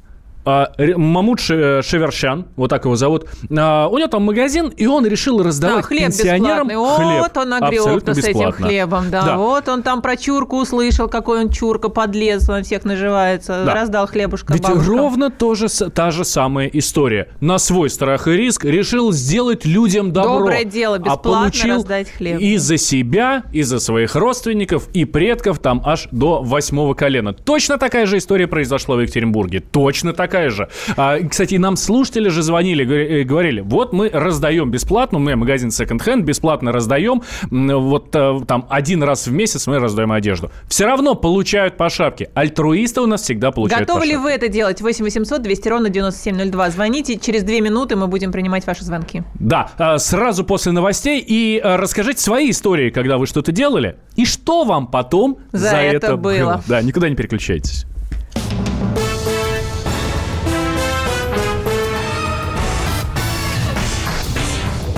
Мамут 0.45 1.41
э, 1.51 1.83
Шевершан, 1.83 2.47
вот 2.57 2.69
так 2.69 2.85
его 2.85 2.97
зовут, 2.97 3.29
а, 3.57 3.87
у 3.89 3.99
него 3.99 4.09
там 4.09 4.25
магазин, 4.25 4.69
и 4.69 4.87
он 4.87 5.07
решил 5.07 5.43
раздавать 5.43 5.77
да, 5.77 5.83
хлеб 5.83 6.07
пенсионерам 6.07 6.69
бесплатный. 6.69 7.07
хлеб. 7.07 7.23
Вот 7.23 7.37
он 7.37 7.49
нагрел-то 7.49 8.15
с 8.15 8.25
этим 8.25 8.53
хлебом, 8.53 9.11
да. 9.11 9.23
да. 9.23 9.37
Вот 9.37 9.69
он 9.69 9.83
там 9.83 10.03
про 10.03 10.17
чурку 10.17 10.59
услышал, 10.59 11.09
какой 11.09 11.45
он 11.45 11.51
чурка, 11.51 11.89
подлез, 11.89 12.49
он 12.49 12.65
всех 12.65 12.85
наживается, 12.85 13.63
да. 13.65 13.75
раздал 13.75 14.09
хлебушка 14.09 14.53
Ведь 14.53 14.63
бабушкам. 14.63 14.97
ровно 14.97 15.31
тоже, 15.31 15.69
та 15.69 16.11
же 16.11 16.25
самая 16.25 16.69
история. 16.73 17.29
На 17.41 17.59
свой 17.59 17.89
страх 17.89 18.27
и 18.27 18.33
риск 18.33 18.65
решил 18.65 19.13
сделать 19.13 19.65
людям 19.65 20.13
добро. 20.13 20.39
Доброе 20.41 20.65
дело, 20.65 20.97
а 20.97 20.99
бесплатно 20.99 21.31
а 21.31 21.43
получил 21.43 21.75
раздать 21.77 22.11
хлеб. 22.11 22.41
и 22.41 22.57
за 22.57 22.77
себя, 22.79 23.45
и 23.53 23.63
за 23.63 23.79
своих 23.79 24.17
родственников, 24.17 24.89
и 24.93 25.05
предков 25.05 25.61
там 25.61 25.83
аж 25.85 26.09
до 26.11 26.43
восьмого 26.43 26.95
колена. 26.95 27.33
Точно 27.33 27.79
такая 27.79 28.07
же 28.07 28.19
история 28.19 28.49
произошла 28.49 28.97
в 28.97 29.01
Екатеринбурге. 29.01 29.61
Точно 29.61 30.13
так 30.13 30.32
такая 30.33 30.51
же. 30.51 30.69
А, 30.97 31.19
кстати, 31.19 31.57
нам 31.57 31.77
слушатели 31.77 32.31
же 32.31 32.43
звонили, 32.43 32.85
э, 33.21 33.25
говорили, 33.25 33.61
вот 33.61 33.93
мы 33.93 34.09
раздаем 34.09 34.71
бесплатно, 34.71 35.19
мы 35.19 35.37
магазин 35.37 35.69
Second 35.69 36.01
Hand, 36.07 36.23
бесплатно 36.23 36.73
раздаем, 36.73 37.23
вот 37.51 38.17
э, 38.17 38.41
там 38.49 38.67
один 38.71 39.03
раз 39.03 39.27
в 39.27 39.33
месяц 39.33 39.67
мы 39.67 39.79
раздаем 39.79 40.11
одежду. 40.11 40.51
Все 40.69 40.87
равно 40.87 41.15
получают 41.15 41.77
по 41.77 41.91
шапке. 41.91 42.31
Альтруисты 42.35 43.03
у 43.03 43.07
нас 43.07 43.23
всегда 43.23 43.51
получают 43.51 43.87
Готовы 43.87 44.07
ли 44.07 44.17
вы 44.17 44.31
это 44.31 44.49
делать? 44.49 44.81
8 44.81 45.05
800 45.05 45.43
200 45.43 45.69
ровно 45.69 45.89
9702. 45.91 46.71
Звоните, 46.71 47.19
через 47.19 47.43
две 47.43 47.61
минуты 47.61 47.97
мы 47.97 48.07
будем 48.07 48.33
принимать 48.33 48.67
ваши 48.67 48.85
звонки. 48.85 49.23
Да, 49.35 49.71
а, 49.77 49.99
сразу 49.99 50.45
после 50.45 50.73
новостей 50.73 51.21
и 51.21 51.61
а, 51.63 51.77
расскажите 51.77 52.23
свои 52.23 52.51
истории, 52.51 52.89
когда 52.89 53.19
вы 53.19 53.27
что-то 53.27 53.53
делали, 53.53 53.97
и 54.17 54.25
что 54.25 54.65
вам 54.65 54.87
потом 54.87 55.39
за, 55.53 55.71
за 55.71 55.77
это, 55.77 56.07
это 56.07 56.17
было. 56.17 56.33
было. 56.33 56.63
Да, 56.67 56.81
никуда 56.81 57.11
не 57.11 57.17
переключайтесь. 57.17 57.85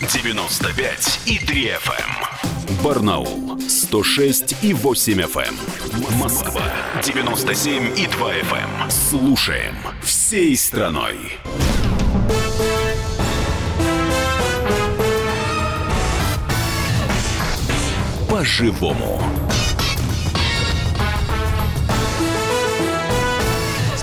95 0.00 1.20
и 1.26 1.38
3 1.38 1.72
FM. 1.72 2.82
Барнаул 2.82 3.60
106 3.60 4.56
и 4.62 4.72
8 4.72 5.20
FM. 5.20 5.54
Эм. 5.92 6.18
Москва 6.18 6.62
97 7.04 7.98
и 7.98 8.06
2 8.06 8.32
FM. 8.36 8.82
Эм. 8.84 8.90
Слушаем 8.90 9.76
всей 10.02 10.56
страной. 10.56 11.38
По-живому. 18.28 19.39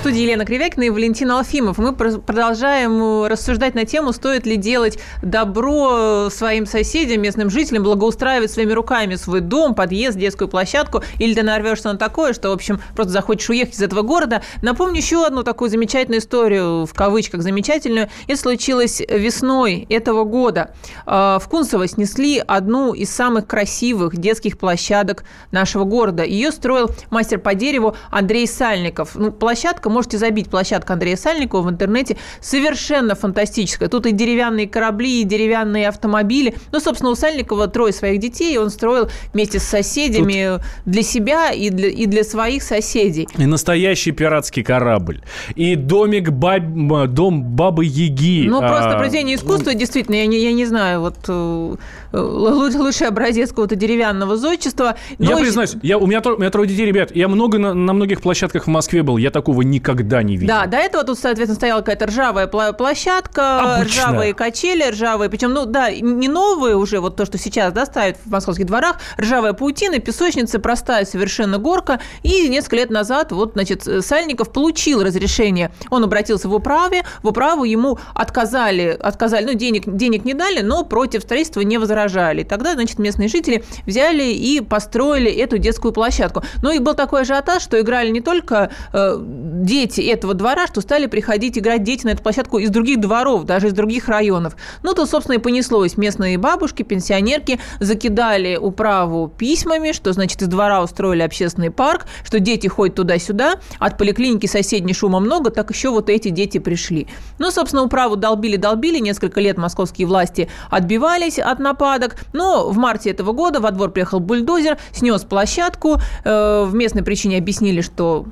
Студии 0.08 0.22
Елена 0.22 0.46
Кривякина 0.46 0.84
и 0.84 0.90
Валентин 0.90 1.30
Алфимов. 1.32 1.80
Мы 1.80 1.92
продолжаем 1.92 3.26
э, 3.26 3.28
рассуждать 3.28 3.76
на 3.76 3.84
тему, 3.84 4.14
стоит 4.14 4.46
ли 4.46 4.56
делать 4.56 5.00
добро 5.22 6.30
своим 6.30 6.66
соседям, 6.66 7.22
местным 7.22 7.50
жителям, 7.50 7.84
благоустраивать 7.84 8.50
своими 8.50 8.72
руками 8.72 9.16
свой 9.16 9.42
дом, 9.42 9.76
подъезд, 9.76 10.18
детскую 10.18 10.48
площадку, 10.48 11.04
или 11.20 11.34
ты 11.34 11.44
нарвешься 11.44 11.92
на 11.92 11.98
такое, 11.98 12.32
что, 12.32 12.52
в 12.52 12.54
общем, 12.54 12.80
просто 12.96 13.12
захочешь 13.12 13.50
уехать 13.50 13.76
из 13.76 13.82
этого 13.82 14.02
города. 14.02 14.42
Напомню 14.62 14.96
еще 14.96 15.26
одну 15.26 15.44
такую 15.44 15.70
замечательную 15.70 16.22
историю, 16.22 16.86
в 16.86 16.94
кавычках 16.94 17.42
замечательную. 17.42 18.08
Это 18.30 18.40
случилось 18.40 19.02
весной 19.02 19.88
этого 19.90 20.24
года. 20.24 20.74
А, 21.06 21.38
в 21.38 21.50
Кунцево 21.50 21.86
снесли 21.86 22.42
одну 22.48 22.94
из 22.94 23.10
самых 23.10 23.46
красивых 23.46 24.16
детских 24.16 24.58
площадок 24.58 25.26
нашего 25.52 25.84
города. 25.84 26.24
Ее 26.24 26.54
строил 26.54 26.92
мастер 27.10 27.40
по 27.40 27.56
дереву 27.56 27.98
Андрей 28.10 28.48
Сальников. 28.48 29.16
Ну, 29.16 29.34
площадка 29.34 29.90
можете 29.98 30.20
забить 30.20 30.48
площадку 30.48 30.94
Андрея 30.94 31.16
Сальникова 31.16 31.64
в 31.64 31.70
интернете. 31.72 32.18
Совершенно 32.40 33.16
фантастическая. 33.16 33.90
Тут 33.90 34.06
и 34.06 34.12
деревянные 34.12 34.68
корабли, 34.68 35.22
и 35.22 35.24
деревянные 35.24 35.88
автомобили. 35.88 36.54
Ну, 36.72 36.80
собственно, 36.80 37.10
у 37.10 37.16
Сальникова 37.16 37.68
трое 37.68 37.92
своих 37.92 38.20
детей, 38.20 38.60
он 38.60 38.70
строил 38.70 39.10
вместе 39.34 39.58
с 39.58 39.64
соседями 39.64 40.58
Тут... 40.58 40.94
для 40.94 41.02
себя 41.02 41.52
и 41.52 41.72
для, 41.72 41.90
и 41.90 42.06
для 42.06 42.24
своих 42.24 42.62
соседей. 42.62 43.28
И 43.36 43.46
настоящий 43.48 44.12
пиратский 44.12 44.62
корабль. 44.62 45.24
И 45.56 45.76
домик 45.76 46.30
баб... 46.30 46.62
дом 47.08 47.44
Бабы 47.44 47.86
Яги. 47.86 48.48
Ну, 48.48 48.60
просто 48.60 48.92
а... 48.92 48.98
произведение 49.00 49.36
искусства, 49.36 49.74
действительно, 49.74 50.16
я 50.16 50.28
не, 50.28 50.38
я 50.38 50.52
не 50.52 50.66
знаю, 50.66 51.02
вот 51.02 51.16
э, 51.28 51.76
лучший 52.14 53.08
образец 53.08 53.50
какого-то 53.50 53.76
деревянного 53.76 54.38
зодчества. 54.38 54.96
Но... 55.18 55.32
Я 55.32 55.38
признаюсь, 55.38 55.76
я, 55.82 55.98
у, 55.98 56.06
меня, 56.06 56.22
у 56.22 56.38
меня 56.38 56.52
трое 56.52 56.70
детей, 56.70 56.86
ребят, 56.86 57.16
я 57.16 57.28
много 57.28 57.58
на, 57.58 57.74
на 57.74 57.94
многих 57.94 58.22
площадках 58.22 58.68
в 58.68 58.70
Москве 58.70 59.02
был, 59.02 59.18
я 59.18 59.32
такого 59.32 59.64
никогда 59.78 60.24
не 60.24 60.38
видел. 60.38 60.54
Да, 60.54 60.66
до 60.66 60.78
этого 60.78 61.04
тут, 61.04 61.20
соответственно, 61.20 61.56
стояла 61.56 61.80
какая-то 61.80 62.08
ржавая 62.08 62.48
площадка, 62.48 63.78
Обычно. 63.78 64.04
ржавые 64.04 64.34
качели, 64.34 64.90
ржавые, 64.90 65.30
причем, 65.30 65.54
ну 65.54 65.66
да, 65.66 65.92
не 65.92 66.28
новые 66.28 66.76
уже, 66.76 67.00
вот 67.00 67.16
то, 67.16 67.26
что 67.26 67.38
сейчас, 67.38 67.74
да, 67.74 67.86
ставят 67.86 68.18
в 68.24 68.30
московских 68.30 68.66
дворах, 68.66 68.98
ржавая 69.20 69.54
паутина, 69.54 70.00
песочница, 70.00 70.60
простая 70.60 71.06
совершенно 71.06 71.58
горка, 71.58 72.00
и 72.24 72.48
несколько 72.50 72.78
лет 72.78 72.90
назад 72.90 73.32
вот, 73.32 73.54
значит, 73.54 73.88
Сальников 74.02 74.52
получил 74.52 75.04
разрешение, 75.04 75.72
он 75.90 76.04
обратился 76.04 76.48
в 76.50 76.54
управе, 76.54 77.04
в 77.24 77.28
управу 77.28 77.64
ему 77.64 78.00
отказали, 78.14 78.98
отказали, 79.00 79.46
ну, 79.46 79.54
денег, 79.54 79.84
денег 79.86 80.26
не 80.26 80.34
дали, 80.34 80.62
но 80.62 80.84
против 80.84 81.24
строительства 81.24 81.62
не 81.62 81.78
возражали 81.78 81.88
возражали. 81.88 82.44
Тогда, 82.44 82.74
значит, 82.74 83.00
местные 83.00 83.28
жители 83.28 83.64
взяли 83.86 84.24
и 84.24 84.62
построили 84.62 85.32
эту 85.32 85.58
детскую 85.58 85.92
площадку. 85.92 86.44
Ну 86.62 86.72
и 86.72 86.80
был 86.80 86.94
такой 86.94 87.22
ажиотаж, 87.22 87.62
что 87.62 87.80
играли 87.80 88.10
не 88.10 88.22
только 88.22 88.72
э, 88.94 89.18
дети 89.68 90.02
этого 90.02 90.34
двора, 90.34 90.66
что 90.66 90.82
стали 90.82 91.06
приходить 91.06 91.58
играть 91.60 91.84
дети 91.84 92.06
на 92.06 92.12
эту 92.12 92.24
площадку 92.24 92.58
из 92.58 92.72
других 92.72 93.00
дворов, 93.00 93.44
даже 93.44 93.68
из 93.68 93.74
других 93.74 94.08
районов. 94.08 94.56
Ну, 94.82 94.94
то, 94.94 95.06
собственно, 95.06 95.36
и 95.36 95.40
понеслось. 95.40 95.98
Местные 95.98 96.40
бабушки, 96.40 96.82
пенсионерки 96.82 97.60
закидали 97.80 98.58
управу 98.58 99.28
письмами, 99.28 99.92
что, 99.92 100.14
значит, 100.14 100.42
из 100.42 100.48
двора 100.48 100.82
устроили 100.82 101.22
общественный 101.22 101.70
парк, 101.70 102.08
что 102.24 102.40
дети 102.40 102.68
ходят 102.68 102.96
туда-сюда, 102.96 103.60
от 103.78 103.98
поликлиники 103.98 104.48
соседней 104.48 104.94
шума 104.94 105.20
много, 105.20 105.52
так 105.52 105.70
еще 105.70 105.90
вот 105.90 106.10
эти 106.10 106.30
дети 106.30 106.58
пришли. 106.58 107.08
Ну, 107.38 107.52
собственно, 107.52 107.84
управу 107.84 108.16
долбили-долбили, 108.16 109.00
несколько 109.00 109.42
лет 109.42 109.58
московские 109.58 110.08
власти 110.08 110.50
отбивались 110.72 111.38
от 111.38 111.60
нападок, 111.60 112.16
но 112.34 112.70
в 112.70 112.78
марте 112.78 113.10
этого 113.10 113.34
года 113.34 113.60
во 113.60 113.72
двор 113.72 113.92
приехал 113.92 114.22
бульдозер, 114.22 114.78
снес 114.94 115.24
площадку, 115.24 115.98
э, 116.24 116.64
в 116.66 116.74
местной 116.74 117.04
причине 117.04 117.38
объяснили, 117.38 117.82
что 117.82 118.26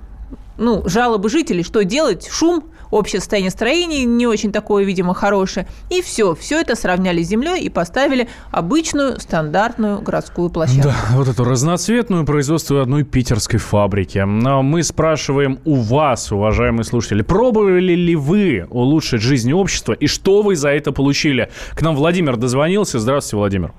ну, 0.57 0.83
жалобы 0.85 1.29
жителей, 1.29 1.63
что 1.63 1.83
делать, 1.83 2.27
шум, 2.31 2.63
общее 2.91 3.19
состояние 3.19 3.51
строений 3.51 4.03
не 4.05 4.27
очень 4.27 4.51
такое, 4.51 4.83
видимо, 4.83 5.13
хорошее. 5.13 5.67
И 5.89 6.01
все, 6.01 6.35
все 6.35 6.61
это 6.61 6.75
сравняли 6.75 7.23
с 7.23 7.27
землей 7.27 7.61
и 7.61 7.69
поставили 7.69 8.27
обычную 8.51 9.19
стандартную 9.19 10.01
городскую 10.01 10.49
площадку. 10.49 10.89
Да, 10.89 11.17
вот 11.17 11.27
эту 11.27 11.43
разноцветную 11.43 12.25
производство 12.25 12.81
одной 12.81 13.03
питерской 13.03 13.59
фабрики. 13.59 14.19
Но 14.19 14.63
мы 14.63 14.83
спрашиваем 14.83 15.59
у 15.65 15.75
вас, 15.75 16.31
уважаемые 16.31 16.83
слушатели, 16.83 17.21
пробовали 17.21 17.93
ли 17.93 18.15
вы 18.15 18.67
улучшить 18.69 19.21
жизнь 19.21 19.51
общества 19.53 19.93
и 19.93 20.07
что 20.07 20.41
вы 20.41 20.55
за 20.55 20.69
это 20.69 20.91
получили? 20.91 21.49
К 21.73 21.81
нам 21.81 21.95
Владимир 21.95 22.37
дозвонился. 22.37 22.99
Здравствуйте, 22.99 23.37
Владимир. 23.37 23.73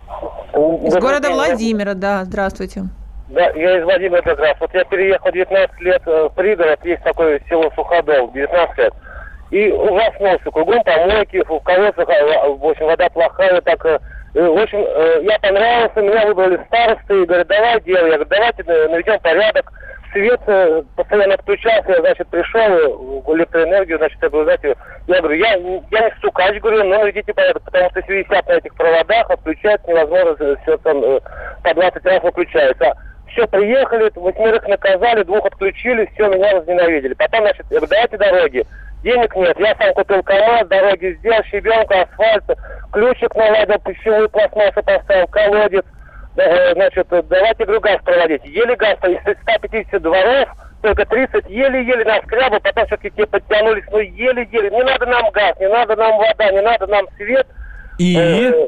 Из 0.86 0.94
города 0.94 1.30
Владимира, 1.30 1.94
да, 1.94 2.24
здравствуйте. 2.24 2.88
Да, 3.28 3.50
я 3.50 3.78
из 3.78 3.84
Владимира 3.84 4.22
как. 4.22 4.60
Вот 4.60 4.72
я 4.72 4.84
переехал 4.84 5.32
19 5.32 5.80
лет 5.80 6.02
э, 6.06 6.28
в 6.28 6.34
пригород, 6.34 6.84
есть 6.84 7.02
такое 7.02 7.40
село 7.48 7.70
Суходол, 7.74 8.30
19 8.30 8.78
лет. 8.78 8.94
И 9.50 9.70
ужаснулся, 9.70 10.50
кругом 10.50 10.82
помойки, 10.84 11.42
в 11.44 11.60
колодцах, 11.60 12.08
а, 12.08 12.48
в 12.48 12.64
общем, 12.64 12.86
вода 12.86 13.08
плохая, 13.08 13.60
так... 13.62 13.84
Э, 13.84 13.98
в 14.34 14.58
общем, 14.58 14.84
э, 14.86 15.22
я 15.22 15.38
понравился, 15.40 16.02
меня 16.02 16.26
выбрали 16.26 16.60
старосты, 16.66 17.22
и 17.22 17.24
говорят, 17.24 17.48
давай 17.48 17.80
делай. 17.80 18.10
Я 18.10 18.18
говорю, 18.18 18.26
давайте 18.26 18.62
наведем 18.64 19.18
порядок. 19.20 19.72
Свет 20.12 20.40
постоянно 20.94 21.34
отключался, 21.34 21.90
я, 21.90 22.00
значит, 22.00 22.28
пришел, 22.28 23.24
электроэнергию, 23.34 23.98
значит, 23.98 24.18
я 24.22 24.28
говорю, 24.28 24.44
знаете, 24.44 24.76
я 25.08 25.20
говорю, 25.20 25.36
я, 25.36 25.52
я 25.90 26.08
не 26.08 26.14
стукач, 26.18 26.58
говорю, 26.60 26.84
но 26.84 26.98
наведите 27.00 27.34
порядок, 27.34 27.62
потому 27.64 27.90
что 27.90 28.00
если 28.00 28.14
висят 28.14 28.46
на 28.46 28.52
этих 28.52 28.74
проводах, 28.76 29.30
отключается 29.30 29.90
невозможно, 29.90 30.56
все 30.62 30.76
там 30.78 31.02
по 31.62 31.74
20 31.74 32.06
раз 32.06 32.22
выключается 32.22 32.94
все, 33.36 33.46
приехали, 33.46 34.10
восьмерых 34.14 34.66
наказали, 34.66 35.22
двух 35.22 35.44
отключили, 35.44 36.08
все, 36.14 36.28
меня 36.28 36.56
возненавидели. 36.56 37.14
Потом, 37.14 37.42
значит, 37.42 37.66
дайте 37.68 38.16
дороги. 38.16 38.66
Денег 39.02 39.36
нет, 39.36 39.56
я 39.60 39.76
сам 39.76 39.92
купил 39.92 40.22
КамАЗ, 40.22 40.66
дороги 40.68 41.16
сделал, 41.20 41.42
щебенка, 41.44 42.02
асфальт, 42.02 42.44
ключик 42.92 43.34
наладил, 43.36 43.78
пищевую 43.80 44.28
пластмассу 44.30 44.82
поставил, 44.82 45.26
колодец. 45.28 45.84
Э, 46.38 46.72
значит, 46.74 47.06
давайте, 47.10 47.64
говорю, 47.64 47.80
газ 47.80 48.00
проводить. 48.02 48.44
Еле 48.44 48.74
газ, 48.76 48.98
из 49.04 49.20
150 49.42 50.02
дворов, 50.02 50.48
только 50.82 51.04
30 51.04 51.48
еле-еле 51.48 52.04
на 52.04 52.20
скрябу, 52.22 52.58
потом 52.60 52.86
все-таки 52.86 53.10
те 53.10 53.26
подтянулись, 53.26 53.84
ну 53.92 53.98
еле-еле. 53.98 54.70
Не 54.70 54.82
надо 54.82 55.06
нам 55.06 55.30
газ, 55.30 55.58
не 55.60 55.68
надо 55.68 55.94
нам 55.94 56.16
вода, 56.16 56.50
не 56.50 56.62
надо 56.62 56.86
нам 56.86 57.06
свет. 57.16 57.46
И? 57.98 58.16
Э, 58.18 58.66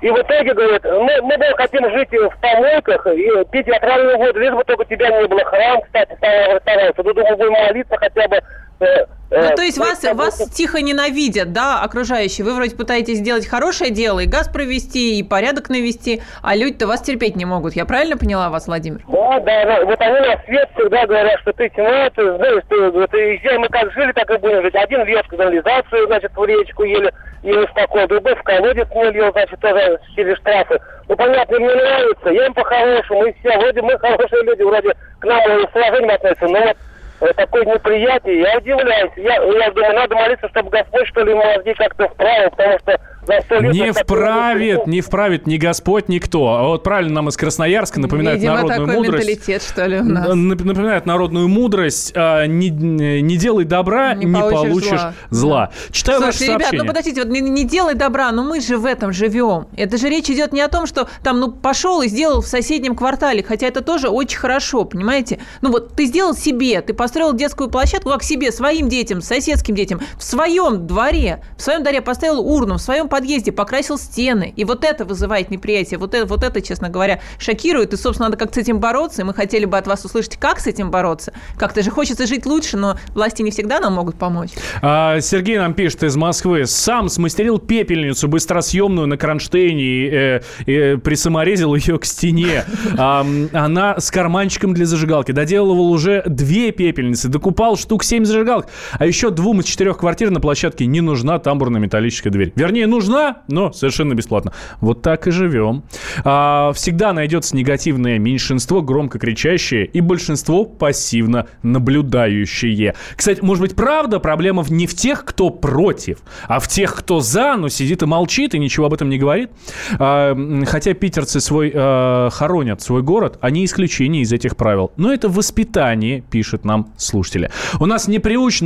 и 0.00 0.10
в 0.10 0.16
итоге, 0.16 0.54
говорит, 0.54 0.84
мы, 0.84 1.22
мы 1.22 1.36
да, 1.38 1.52
хотим 1.56 1.90
жить 1.90 2.10
в 2.12 2.40
помойках 2.40 3.06
и 3.08 3.44
пить 3.50 3.68
отравленную 3.68 4.18
воду, 4.18 4.38
лишь 4.38 4.54
бы 4.54 4.62
только 4.64 4.84
тебя 4.84 5.08
не 5.10 5.26
было. 5.26 5.44
Храм, 5.44 5.80
кстати, 5.82 6.14
старался. 6.16 7.02
Ну, 7.02 7.14
думаю, 7.14 7.36
будем 7.36 7.52
молиться 7.52 7.96
хотя 7.96 8.28
бы 8.28 8.40
ну, 8.80 9.56
то 9.56 9.62
есть 9.62 9.76
вас, 9.76 10.02
вас 10.14 10.50
тихо 10.50 10.80
ненавидят, 10.80 11.52
да, 11.52 11.82
окружающие? 11.82 12.46
Вы 12.46 12.54
вроде 12.54 12.74
пытаетесь 12.74 13.18
сделать 13.18 13.46
хорошее 13.46 13.90
дело, 13.90 14.20
и 14.20 14.26
газ 14.26 14.48
провести, 14.48 15.18
и 15.18 15.22
порядок 15.22 15.68
навести, 15.68 16.22
а 16.42 16.56
люди-то 16.56 16.86
вас 16.86 17.02
терпеть 17.02 17.36
не 17.36 17.44
могут. 17.44 17.74
Я 17.74 17.84
правильно 17.84 18.16
поняла 18.16 18.48
вас, 18.48 18.66
Владимир? 18.66 19.02
Да, 19.06 19.40
да, 19.40 19.64
да. 19.64 19.84
Вот 19.84 20.00
они 20.00 20.20
на 20.20 20.42
свет 20.44 20.68
всегда 20.74 21.06
говорят, 21.06 21.40
что 21.40 21.52
ты 21.52 21.68
тьма, 21.68 22.08
ты 22.10 22.36
знаешь, 22.36 22.62
ты, 22.68 23.06
ты, 23.08 23.18
езжай, 23.34 23.58
мы 23.58 23.68
как 23.68 23.92
жили, 23.92 24.12
так 24.12 24.30
и 24.30 24.38
будем 24.38 24.62
жить. 24.62 24.74
Один 24.74 25.04
лез 25.04 25.26
канализацию, 25.28 26.06
значит, 26.06 26.32
в 26.34 26.44
речку 26.44 26.84
ели, 26.84 27.12
ели 27.42 27.66
спокойно, 27.66 28.08
другой 28.08 28.34
в 28.34 28.42
колодец 28.42 28.88
не 28.94 29.10
лил, 29.10 29.30
значит, 29.32 29.60
тоже 29.60 30.00
через 30.16 30.38
штрафы. 30.38 30.80
Ну, 31.06 31.16
понятно, 31.16 31.58
мне 31.58 31.74
нравится, 31.74 32.30
я 32.30 32.46
им 32.46 32.54
по-хорошему, 32.54 33.26
и 33.26 33.34
все, 33.40 33.58
вроде 33.58 33.82
мы 33.82 33.98
хорошие 33.98 34.42
люди, 34.44 34.62
вроде 34.62 34.94
к 35.18 35.24
нам 35.24 35.42
с 35.42 35.74
уважением 35.74 36.14
относятся, 36.14 36.46
но 36.46 36.60
вот 36.60 36.76
такое 37.18 37.64
неприятие. 37.64 38.40
Я 38.40 38.58
удивляюсь. 38.58 39.12
Я, 39.16 39.34
я 39.34 39.70
думаю, 39.70 39.94
надо 39.94 40.14
молиться, 40.14 40.48
чтобы 40.48 40.70
Господь, 40.70 41.08
что 41.08 41.22
ли, 41.22 41.34
мозги 41.34 41.74
как-то 41.74 42.08
вправил, 42.08 42.50
потому 42.50 42.78
что 42.78 43.00
не 43.28 43.92
вправит, 43.92 44.86
не 44.86 45.00
вправит 45.00 45.46
ни 45.46 45.56
Господь, 45.56 46.08
никто. 46.08 46.48
А 46.48 46.64
вот 46.64 46.82
правильно 46.82 47.14
нам 47.14 47.28
из 47.28 47.36
Красноярска 47.36 48.00
напоминает 48.00 48.38
Видимо, 48.38 48.54
народную 48.56 48.86
такой 48.86 48.94
мудрость. 48.94 49.28
менталитет, 49.28 49.62
что 49.62 49.86
ли, 49.86 49.98
у 49.98 50.04
нас. 50.04 50.28
Напоминает 50.34 51.06
народную 51.06 51.48
мудрость. 51.48 52.12
А, 52.14 52.46
не, 52.46 52.70
не 52.70 53.36
делай 53.36 53.64
добра, 53.64 54.14
не, 54.14 54.26
не 54.26 54.40
получишь, 54.40 54.70
получишь 54.70 54.90
зла. 54.90 55.14
зла. 55.30 55.70
Читаю 55.90 56.22
Слушайте, 56.22 56.52
ваше 56.52 56.70
ребят, 56.70 56.72
ну 56.72 56.86
подождите, 56.86 57.22
вот 57.22 57.30
не, 57.30 57.40
не 57.40 57.64
делай 57.64 57.94
добра, 57.94 58.32
но 58.32 58.42
мы 58.42 58.60
же 58.60 58.78
в 58.78 58.84
этом 58.84 59.12
живем. 59.12 59.68
Это 59.76 59.96
же 59.96 60.08
речь 60.08 60.30
идет 60.30 60.52
не 60.52 60.60
о 60.60 60.68
том, 60.68 60.86
что 60.86 61.08
там, 61.22 61.40
ну, 61.40 61.50
пошел 61.50 62.02
и 62.02 62.08
сделал 62.08 62.40
в 62.40 62.46
соседнем 62.46 62.94
квартале, 62.94 63.42
хотя 63.42 63.66
это 63.66 63.80
тоже 63.82 64.08
очень 64.08 64.38
хорошо, 64.38 64.84
понимаете? 64.84 65.38
Ну 65.60 65.70
вот 65.70 65.94
ты 65.94 66.06
сделал 66.06 66.34
себе, 66.34 66.80
ты 66.80 66.94
построил 66.94 67.32
детскую 67.32 67.70
площадку, 67.70 68.10
как 68.10 68.22
себе, 68.22 68.52
своим 68.52 68.88
детям, 68.88 69.20
соседским 69.20 69.74
детям, 69.74 70.00
в 70.16 70.22
своем 70.22 70.86
дворе, 70.86 71.42
в 71.56 71.62
своем 71.62 71.82
дворе 71.82 72.00
поставил 72.00 72.40
урну, 72.40 72.74
в 72.74 72.80
своем 72.80 73.08
подъезде 73.18 73.50
покрасил 73.50 73.98
стены. 73.98 74.52
И 74.54 74.64
вот 74.64 74.84
это 74.84 75.04
вызывает 75.04 75.50
неприятие. 75.50 75.98
Вот 75.98 76.14
это, 76.14 76.24
вот 76.24 76.44
это, 76.44 76.60
честно 76.62 76.88
говоря, 76.88 77.20
шокирует. 77.40 77.92
И, 77.92 77.96
собственно, 77.96 78.28
надо 78.28 78.38
как 78.38 78.54
с 78.54 78.58
этим 78.58 78.78
бороться. 78.78 79.22
И 79.22 79.24
мы 79.24 79.34
хотели 79.34 79.64
бы 79.64 79.76
от 79.76 79.88
вас 79.88 80.04
услышать, 80.04 80.36
как 80.36 80.60
с 80.60 80.68
этим 80.68 80.92
бороться. 80.92 81.32
Как-то 81.56 81.82
же 81.82 81.90
хочется 81.90 82.28
жить 82.28 82.46
лучше, 82.46 82.76
но 82.76 82.96
власти 83.14 83.42
не 83.42 83.50
всегда 83.50 83.80
нам 83.80 83.94
могут 83.94 84.14
помочь. 84.14 84.50
А, 84.82 85.20
Сергей 85.20 85.58
нам 85.58 85.74
пишет 85.74 86.04
из 86.04 86.14
Москвы. 86.14 86.64
Сам 86.66 87.08
смастерил 87.08 87.58
пепельницу 87.58 88.28
быстросъемную 88.28 89.08
на 89.08 89.16
кронштейне 89.16 89.82
и, 89.82 90.10
э, 90.12 90.40
и 90.66 90.96
присаморезил 90.96 91.74
ее 91.74 91.98
к 91.98 92.04
стене. 92.04 92.64
А, 93.00 93.24
она 93.52 94.00
с 94.00 94.10
карманчиком 94.10 94.74
для 94.74 94.84
зажигалки. 94.84 95.32
Доделывал 95.32 95.90
уже 95.90 96.22
две 96.26 96.72
пепельницы. 96.72 97.28
Докупал 97.28 97.76
штук 97.76 98.02
семь 98.02 98.24
зажигалок. 98.24 98.66
А 98.92 99.06
еще 99.06 99.30
двум 99.30 99.60
из 99.60 99.66
четырех 99.66 99.98
квартир 99.98 100.30
на 100.30 100.40
площадке 100.40 100.86
не 100.86 101.00
нужна 101.00 101.38
тамбурная 101.38 101.80
металлическая 101.80 102.32
дверь. 102.32 102.52
Вернее, 102.56 102.86
нужна 102.86 102.97
нужна, 102.98 103.38
но 103.48 103.72
совершенно 103.72 104.14
бесплатно. 104.14 104.52
Вот 104.80 105.02
так 105.02 105.26
и 105.28 105.30
живем. 105.30 105.84
А, 106.24 106.72
всегда 106.74 107.12
найдется 107.12 107.56
негативное 107.56 108.18
меньшинство, 108.18 108.82
громко 108.82 109.18
кричащее, 109.18 109.86
и 109.86 110.00
большинство 110.00 110.64
пассивно 110.64 111.46
наблюдающее. 111.62 112.94
Кстати, 113.16 113.40
может 113.40 113.62
быть, 113.62 113.76
правда, 113.76 114.18
проблема 114.18 114.64
не 114.68 114.86
в 114.86 114.94
тех, 114.94 115.24
кто 115.24 115.50
против, 115.50 116.18
а 116.48 116.58
в 116.58 116.66
тех, 116.66 116.94
кто 116.94 117.20
за, 117.20 117.56
но 117.56 117.68
сидит 117.68 118.02
и 118.02 118.06
молчит, 118.06 118.54
и 118.54 118.58
ничего 118.58 118.86
об 118.86 118.94
этом 118.94 119.08
не 119.08 119.18
говорит. 119.18 119.50
А, 119.98 120.36
хотя 120.66 120.94
питерцы 120.94 121.40
свой 121.40 121.72
а, 121.74 122.30
хоронят 122.30 122.82
свой 122.82 123.02
город, 123.02 123.38
они 123.40 123.64
исключение 123.64 124.22
из 124.22 124.32
этих 124.32 124.56
правил. 124.56 124.90
Но 124.96 125.12
это 125.12 125.28
воспитание, 125.28 126.20
пишет 126.20 126.64
нам 126.64 126.92
слушатели. 126.96 127.50
У 127.78 127.86
нас 127.86 128.08
не 128.08 128.18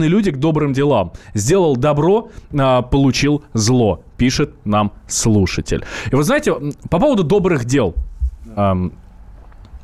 люди 0.08 0.30
к 0.30 0.38
добрым 0.38 0.72
делам. 0.72 1.12
Сделал 1.34 1.76
добро, 1.76 2.30
а, 2.58 2.80
получил 2.82 3.44
зло 3.52 4.04
пишет 4.22 4.54
нам 4.64 4.92
слушатель. 5.08 5.84
И 6.12 6.14
вы 6.14 6.22
знаете, 6.22 6.54
по 6.88 7.00
поводу 7.00 7.24
добрых 7.24 7.64
дел. 7.64 7.96
Эм, 8.54 8.92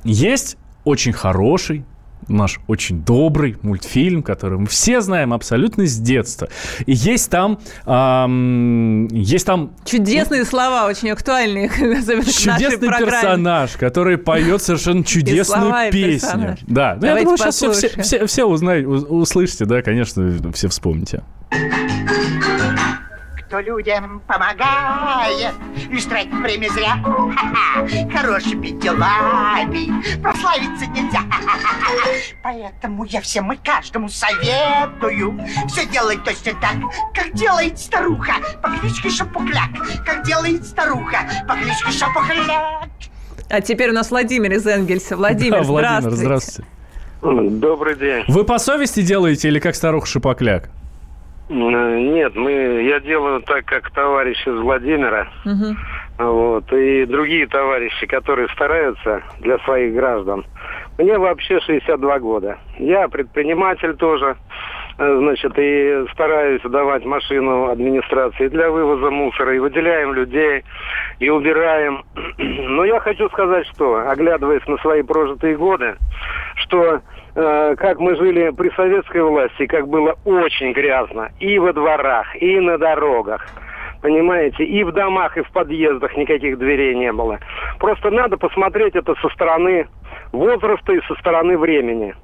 есть 0.05 0.57
очень 0.85 1.13
хороший, 1.13 1.85
наш 2.29 2.61
очень 2.69 3.03
добрый 3.03 3.57
мультфильм, 3.63 4.23
который 4.23 4.61
мы 4.61 4.69
все 4.69 5.01
знаем 5.01 5.35
абсолютно 5.35 5.87
с 5.87 5.97
детства. 5.97 6.49
И 6.87 6.93
есть 6.93 7.31
там... 7.31 7.59
Эм, 7.85 9.09
есть 9.09 9.45
там... 9.45 9.73
Чудесные 9.85 10.43
ну, 10.43 10.47
слова, 10.47 10.87
очень 10.87 11.11
актуальные. 11.11 11.69
Чудесный 11.71 12.91
персонаж, 12.91 13.73
который 13.73 14.19
поет 14.19 14.63
совершенно 14.63 15.03
чудесную 15.03 15.91
песню. 15.91 16.57
Да, 16.69 16.97
ну, 17.01 17.09
я 17.09 17.17
думаю, 17.17 17.39
сейчас 17.39 17.57
все, 17.57 17.73
все, 17.73 18.03
все, 18.03 18.27
все 18.27 18.45
узнаете, 18.45 18.87
услышите, 18.87 19.65
да, 19.65 19.83
конечно, 19.83 20.33
все 20.53 20.69
вспомните 20.69 21.25
кто 23.49 23.61
людям 23.61 24.21
помогает. 24.27 25.55
Лишь 25.91 26.05
тратить 26.05 26.35
время 26.35 26.69
зря. 26.69 27.03
Хорошими 28.15 28.69
делами. 28.79 30.21
Прославиться 30.23 30.87
нельзя. 30.87 31.21
Поэтому 32.43 33.05
я 33.05 33.23
всем 33.23 33.51
и 33.51 33.57
каждому 33.57 34.11
советую. 34.11 35.41
Все 35.69 35.87
делать 35.87 36.23
точно 36.25 36.53
так, 36.61 36.77
как 37.15 37.33
делает 37.33 37.79
старуха. 37.79 38.35
По 38.63 38.69
кличке 38.77 39.09
Шапухляк. 39.09 39.71
Как 40.05 40.25
делает 40.25 40.67
старуха. 40.67 41.19
По 41.49 41.55
кличке 41.55 41.91
Шапухляк. 41.91 42.89
А 43.49 43.61
теперь 43.63 43.91
у 43.91 43.95
нас 43.95 44.11
Владимир 44.11 44.53
из 44.53 44.67
Энгельса. 44.67 45.17
Владимир, 45.17 45.63
да, 45.63 45.63
Владимир, 45.63 46.11
здравствуйте. 46.11 46.67
здравствуйте. 47.23 47.59
Добрый 47.59 47.97
день. 47.97 48.25
Вы 48.29 48.45
по 48.45 48.59
совести 48.59 49.01
делаете 49.01 49.49
или 49.49 49.59
как 49.59 49.75
старуха 49.75 50.07
Шипокляк? 50.07 50.69
Нет, 51.49 52.35
мы, 52.37 52.83
я 52.83 53.01
делаю 53.01 53.41
так, 53.43 53.65
как 53.65 53.91
товарищ 53.91 54.47
из 54.47 54.55
Владимира. 54.61 55.29
Вот, 56.19 56.73
и 56.73 57.07
другие 57.07 57.47
товарищи, 57.47 58.07
которые 58.07 58.49
стараются 58.49 59.23
для 59.39 59.59
своих 59.61 59.95
граждан. 59.95 60.45
Мне 60.99 61.17
вообще 61.17 61.61
62 61.61 62.19
года. 62.19 62.59
Я 62.77 63.07
предприниматель 63.07 63.95
тоже, 63.95 64.37
э, 64.99 65.17
значит, 65.19 65.53
и 65.57 66.05
стараюсь 66.13 66.61
давать 66.63 67.05
машину 67.05 67.69
администрации 67.69 68.49
для 68.49 68.69
вывоза 68.69 69.11
мусора, 69.11 69.55
и 69.55 69.61
выделяем 69.61 70.13
людей, 70.13 70.65
и 71.21 71.31
убираем. 71.31 72.03
Но 72.39 72.85
я 72.85 72.99
хочу 72.99 73.29
сказать, 73.29 73.69
что, 73.69 74.11
оглядываясь 74.11 74.67
на 74.67 74.77
свои 74.79 75.03
прожитые 75.03 75.57
годы, 75.57 75.95
что 76.57 77.01
как 77.39 78.01
мы 78.01 78.17
жили 78.17 78.51
при 78.51 78.71
советской 78.71 79.23
власти, 79.23 79.67
как 79.67 79.87
было 79.87 80.17
очень 80.25 80.73
грязно 80.73 81.31
и 81.39 81.59
во 81.59 81.73
дворах, 81.73 82.35
и 82.35 82.59
на 82.59 82.79
дорогах. 82.79 83.47
Понимаете, 84.03 84.65
и 84.65 84.83
в 84.83 84.93
домах, 84.93 85.37
и 85.37 85.43
в 85.43 85.51
подъездах 85.51 86.17
никаких 86.17 86.59
дверей 86.59 86.95
не 86.95 87.13
было. 87.13 87.39
Просто 87.79 88.11
надо 88.11 88.37
посмотреть 88.37 88.97
это 88.97 89.15
со 89.21 89.29
стороны 89.29 89.87
возраста 90.33 90.93
и 90.93 91.01
со 91.03 91.15
стороны 91.15 91.57
времени. 91.57 92.15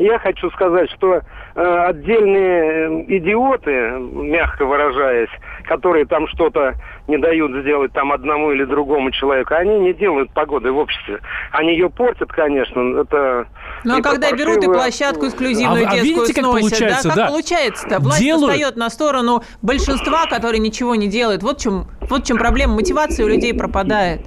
Я 0.00 0.18
хочу 0.18 0.50
сказать, 0.52 0.90
что 0.92 1.20
э, 1.54 1.60
отдельные 1.60 3.04
э, 3.04 3.04
идиоты, 3.18 3.98
мягко 4.00 4.64
выражаясь, 4.64 5.28
которые 5.68 6.06
там 6.06 6.26
что-то 6.28 6.74
не 7.06 7.18
дают 7.18 7.52
сделать 7.60 7.92
там 7.92 8.10
одному 8.10 8.50
или 8.50 8.64
другому 8.64 9.10
человеку, 9.10 9.52
они 9.54 9.78
не 9.78 9.92
делают 9.92 10.32
погоды 10.32 10.72
в 10.72 10.78
обществе. 10.78 11.20
Они 11.52 11.72
ее 11.72 11.90
портят, 11.90 12.32
конечно, 12.32 13.02
это... 13.02 13.46
Ну 13.84 13.98
а 13.98 14.02
когда 14.02 14.30
паршиво... 14.30 14.38
берут 14.38 14.64
и 14.64 14.66
площадку 14.68 15.26
эксклюзивную 15.26 15.86
а, 15.86 15.90
детскую 15.90 16.00
а 16.00 16.04
видите, 16.04 16.34
как 16.34 16.44
сносят, 16.44 16.70
получается, 16.70 17.08
да? 17.08 17.14
Как 17.14 17.16
да. 17.16 17.26
получается-то? 17.28 18.00
Власть 18.00 18.20
Делают... 18.20 18.52
встает 18.54 18.76
на 18.76 18.88
сторону 18.88 19.42
большинства, 19.60 20.24
которые 20.24 20.60
ничего 20.60 20.94
не 20.94 21.08
делают. 21.08 21.42
Вот 21.42 21.58
в 21.58 21.62
чем, 21.62 21.88
вот 22.08 22.24
в 22.24 22.26
чем 22.26 22.38
проблема. 22.38 22.76
Мотивация 22.76 23.26
у 23.26 23.28
людей 23.28 23.52
пропадает. 23.52 24.22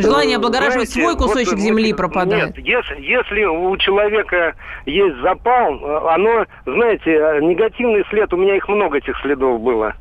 Желание 0.00 0.36
облагораживать 0.36 0.90
Знаете, 0.90 1.14
свой 1.14 1.16
кусочек 1.16 1.54
вот, 1.54 1.60
земли 1.60 1.92
пропадает. 1.92 2.56
Нет, 2.56 2.66
если, 2.66 3.00
если 3.00 3.44
у 3.44 3.76
человека 3.76 4.54
есть 4.86 5.16
запал, 5.20 6.08
оно, 6.08 6.46
знаете, 6.66 7.10
негативный 7.42 8.04
след, 8.10 8.32
у 8.32 8.36
меня 8.36 8.56
их 8.56 8.68
много 8.68 8.98
этих 8.98 9.16
следов 9.20 9.60
было 9.60 9.94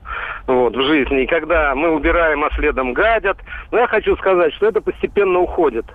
вот, 0.48 0.76
в 0.76 0.82
жизни. 0.84 1.24
И 1.24 1.28
когда 1.28 1.76
мы 1.76 1.92
убираем, 1.92 2.44
а 2.44 2.50
следом 2.56 2.94
гадят, 2.94 3.38
но 3.72 3.80
я 3.80 3.88
хочу 3.88 4.16
сказать, 4.18 4.54
что 4.54 4.68
это 4.68 4.82
постепенно 4.82 5.40
уходит. 5.40 5.86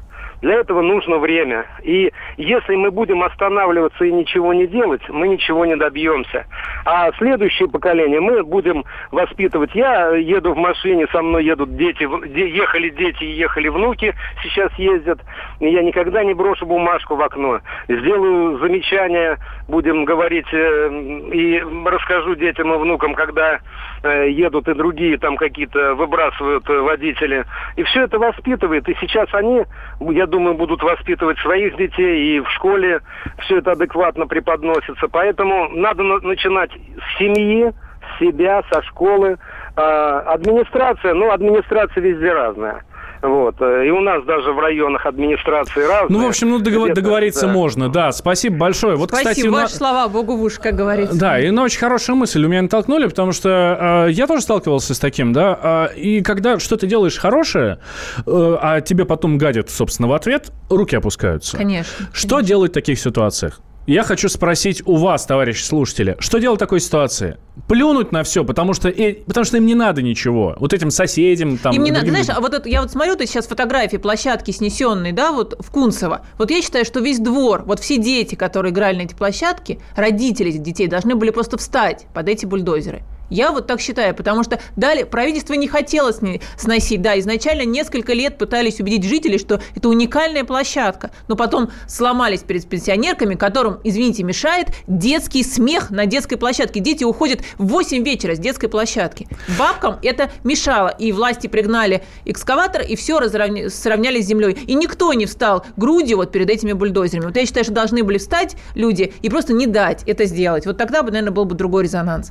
Для 0.44 0.56
этого 0.56 0.82
нужно 0.82 1.16
время. 1.16 1.64
И 1.82 2.12
если 2.36 2.76
мы 2.76 2.90
будем 2.90 3.22
останавливаться 3.22 4.04
и 4.04 4.12
ничего 4.12 4.52
не 4.52 4.66
делать, 4.66 5.00
мы 5.08 5.26
ничего 5.26 5.64
не 5.64 5.74
добьемся. 5.74 6.44
А 6.84 7.10
следующее 7.12 7.66
поколение 7.66 8.20
мы 8.20 8.42
будем 8.42 8.84
воспитывать. 9.10 9.74
Я 9.74 10.10
еду 10.10 10.52
в 10.52 10.58
машине, 10.58 11.06
со 11.10 11.22
мной 11.22 11.46
едут 11.46 11.74
дети, 11.78 12.02
ехали 12.36 12.90
дети 12.90 13.24
и 13.24 13.32
ехали 13.38 13.68
внуки, 13.68 14.14
сейчас 14.42 14.70
ездят. 14.74 15.18
Я 15.60 15.82
никогда 15.82 16.22
не 16.22 16.34
брошу 16.34 16.66
бумажку 16.66 17.16
в 17.16 17.22
окно. 17.22 17.60
Сделаю 17.88 18.58
замечание, 18.58 19.38
будем 19.66 20.04
говорить, 20.04 20.52
э, 20.52 20.90
и 21.32 21.62
расскажу 21.86 22.34
детям 22.34 22.70
и 22.70 22.76
внукам, 22.76 23.14
когда 23.14 23.60
едут 24.08 24.68
и 24.68 24.74
другие 24.74 25.18
там 25.18 25.36
какие-то 25.36 25.94
выбрасывают 25.94 26.68
э, 26.68 26.80
водители. 26.80 27.44
И 27.76 27.82
все 27.84 28.02
это 28.02 28.18
воспитывает. 28.18 28.88
И 28.88 28.96
сейчас 29.00 29.28
они, 29.32 29.64
я 30.00 30.26
думаю, 30.26 30.54
будут 30.54 30.82
воспитывать 30.82 31.38
своих 31.38 31.76
детей, 31.76 32.36
и 32.36 32.40
в 32.40 32.48
школе 32.50 33.00
все 33.40 33.58
это 33.58 33.72
адекватно 33.72 34.26
преподносится. 34.26 35.08
Поэтому 35.08 35.68
надо 35.70 36.02
начинать 36.02 36.70
с 36.72 37.18
семьи, 37.18 37.72
с 37.72 38.18
себя, 38.20 38.62
со 38.70 38.82
школы. 38.82 39.36
А, 39.76 40.20
администрация, 40.20 41.14
ну, 41.14 41.30
администрация 41.30 42.02
везде 42.02 42.32
разная. 42.32 42.84
Вот. 43.24 43.58
И 43.60 43.90
у 43.90 44.00
нас 44.00 44.22
даже 44.24 44.52
в 44.52 44.58
районах 44.58 45.06
администрации 45.06 45.80
разные. 45.80 46.18
Ну, 46.18 46.26
в 46.26 46.28
общем, 46.28 46.50
ну, 46.50 46.58
договор, 46.58 46.92
договориться 46.92 47.46
да. 47.46 47.52
можно, 47.52 47.88
да. 47.88 48.12
Спасибо 48.12 48.58
большое. 48.58 48.96
Вот, 48.96 49.08
Спасибо, 49.08 49.30
кстати, 49.30 49.48
ваши 49.48 49.72
на... 49.72 49.78
слова 49.78 50.08
Богу 50.08 50.36
в 50.36 50.42
уши, 50.42 50.60
как 50.60 50.74
говорится. 50.74 51.18
Да, 51.18 51.40
и 51.40 51.50
на 51.50 51.62
очень 51.62 51.78
хорошая 51.78 52.16
мысль 52.16 52.44
у 52.44 52.48
меня 52.48 52.60
натолкнули, 52.60 53.06
потому 53.06 53.32
что 53.32 54.06
э, 54.08 54.12
я 54.12 54.26
тоже 54.26 54.42
сталкивался 54.42 54.94
с 54.94 54.98
таким, 54.98 55.32
да, 55.32 55.88
э, 55.94 55.96
и 55.96 56.20
когда 56.20 56.58
что-то 56.58 56.86
делаешь 56.86 57.16
хорошее, 57.16 57.78
э, 58.26 58.56
а 58.60 58.82
тебе 58.82 59.06
потом 59.06 59.38
гадят, 59.38 59.70
собственно, 59.70 60.08
в 60.08 60.12
ответ, 60.12 60.52
руки 60.68 60.94
опускаются. 60.94 61.56
Конечно. 61.56 62.06
Что 62.12 62.36
конечно. 62.36 62.48
делать 62.48 62.70
в 62.72 62.74
таких 62.74 62.98
ситуациях? 62.98 63.60
Я 63.86 64.02
хочу 64.02 64.30
спросить 64.30 64.82
у 64.86 64.96
вас, 64.96 65.26
товарищи 65.26 65.62
слушатели, 65.62 66.16
что 66.18 66.38
делать 66.38 66.58
в 66.58 66.60
такой 66.60 66.80
ситуации? 66.80 67.36
Плюнуть 67.68 68.12
на 68.12 68.22
все, 68.22 68.42
потому 68.42 68.72
что, 68.72 68.88
э, 68.88 69.12
потому 69.26 69.44
что 69.44 69.58
им 69.58 69.66
не 69.66 69.74
надо 69.74 70.00
ничего. 70.00 70.56
Вот 70.58 70.72
этим 70.72 70.90
соседям 70.90 71.58
там... 71.58 71.74
Им 71.74 71.82
не 71.82 71.90
надо. 71.90 72.06
Знаешь, 72.06 72.28
а 72.30 72.40
вот 72.40 72.54
это, 72.54 72.66
я 72.66 72.80
вот 72.80 72.90
смотрю, 72.90 73.14
ты 73.16 73.26
сейчас 73.26 73.46
фотографии 73.46 73.98
площадки 73.98 74.52
снесенной, 74.52 75.12
да, 75.12 75.32
вот 75.32 75.56
в 75.58 75.70
Кунцево. 75.70 76.24
Вот 76.38 76.50
я 76.50 76.62
считаю, 76.62 76.86
что 76.86 77.00
весь 77.00 77.18
двор, 77.18 77.62
вот 77.66 77.78
все 77.80 77.98
дети, 77.98 78.36
которые 78.36 78.72
играли 78.72 78.96
на 78.96 79.02
эти 79.02 79.14
площадки, 79.14 79.78
родители 79.96 80.48
этих 80.48 80.62
детей 80.62 80.86
должны 80.86 81.14
были 81.14 81.28
просто 81.28 81.58
встать 81.58 82.06
под 82.14 82.30
эти 82.30 82.46
бульдозеры. 82.46 83.02
Я 83.34 83.50
вот 83.50 83.66
так 83.66 83.80
считаю, 83.80 84.14
потому 84.14 84.44
что 84.44 84.60
далее 84.76 85.04
правительство 85.06 85.54
не 85.54 85.66
хотело 85.66 86.12
сносить. 86.56 87.02
Да, 87.02 87.18
изначально 87.18 87.64
несколько 87.64 88.12
лет 88.12 88.38
пытались 88.38 88.78
убедить 88.78 89.04
жителей, 89.04 89.38
что 89.38 89.60
это 89.74 89.88
уникальная 89.88 90.44
площадка, 90.44 91.10
но 91.26 91.34
потом 91.34 91.70
сломались 91.88 92.40
перед 92.40 92.64
пенсионерками, 92.68 93.34
которым, 93.34 93.80
извините, 93.82 94.22
мешает 94.22 94.68
детский 94.86 95.42
смех 95.42 95.90
на 95.90 96.06
детской 96.06 96.36
площадке. 96.36 96.78
Дети 96.78 97.02
уходят 97.02 97.40
в 97.58 97.66
8 97.66 98.04
вечера 98.04 98.36
с 98.36 98.38
детской 98.38 98.68
площадки. 98.68 99.26
Бабкам 99.58 99.98
это 100.02 100.30
мешало, 100.44 100.88
и 100.88 101.10
власти 101.10 101.48
пригнали 101.48 102.04
экскаватор, 102.24 102.82
и 102.82 102.94
все 102.94 103.18
разравня... 103.18 103.68
сравняли 103.68 104.20
с 104.20 104.26
землей. 104.26 104.52
И 104.52 104.74
никто 104.74 105.12
не 105.12 105.26
встал 105.26 105.66
грудью 105.76 106.18
вот 106.18 106.30
перед 106.30 106.50
этими 106.50 106.72
бульдозерами. 106.72 107.26
Вот 107.26 107.36
я 107.36 107.46
считаю, 107.46 107.64
что 107.64 107.74
должны 107.74 108.04
были 108.04 108.18
встать 108.18 108.56
люди 108.76 109.12
и 109.22 109.28
просто 109.28 109.52
не 109.52 109.66
дать 109.66 110.04
это 110.06 110.24
сделать. 110.26 110.66
Вот 110.66 110.78
тогда 110.78 111.02
бы, 111.02 111.10
наверное, 111.10 111.32
был 111.32 111.46
бы 111.46 111.56
другой 111.56 111.82
резонанс. 111.82 112.30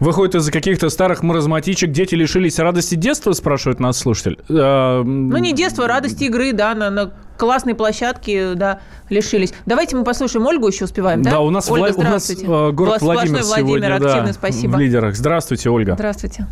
Выходит, 0.00 0.29
из-за 0.34 0.52
каких-то 0.52 0.88
старых 0.88 1.22
маразматичек 1.22 1.90
дети 1.90 2.14
лишились 2.14 2.58
радости 2.58 2.94
детства, 2.94 3.32
спрашивает 3.32 3.80
нас 3.80 3.98
слушатель? 3.98 4.38
Ну, 4.48 5.36
не 5.38 5.52
детства, 5.52 5.86
радости 5.86 6.24
игры, 6.24 6.52
да, 6.52 6.74
на, 6.74 6.90
на 6.90 7.10
классной 7.36 7.74
площадке, 7.74 8.54
да, 8.54 8.80
лишились. 9.08 9.52
Давайте 9.66 9.96
мы 9.96 10.04
послушаем 10.04 10.46
Ольгу, 10.46 10.68
еще 10.68 10.84
успеваем, 10.84 11.22
да? 11.22 11.30
Да, 11.32 11.40
у 11.40 11.50
нас, 11.50 11.70
Ольга, 11.70 11.88
Вла- 11.88 11.98
у 11.98 12.02
нас 12.02 12.30
э, 12.30 12.70
город 12.72 13.00
Владимир 13.00 13.42
Владимир, 13.42 13.68
сегодня, 13.68 13.94
активно, 13.94 14.26
да, 14.26 14.32
спасибо. 14.32 14.76
в 14.76 14.78
лидерах. 14.80 15.16
Здравствуйте, 15.16 15.70
Ольга. 15.70 15.94
Здравствуйте. 15.94 16.46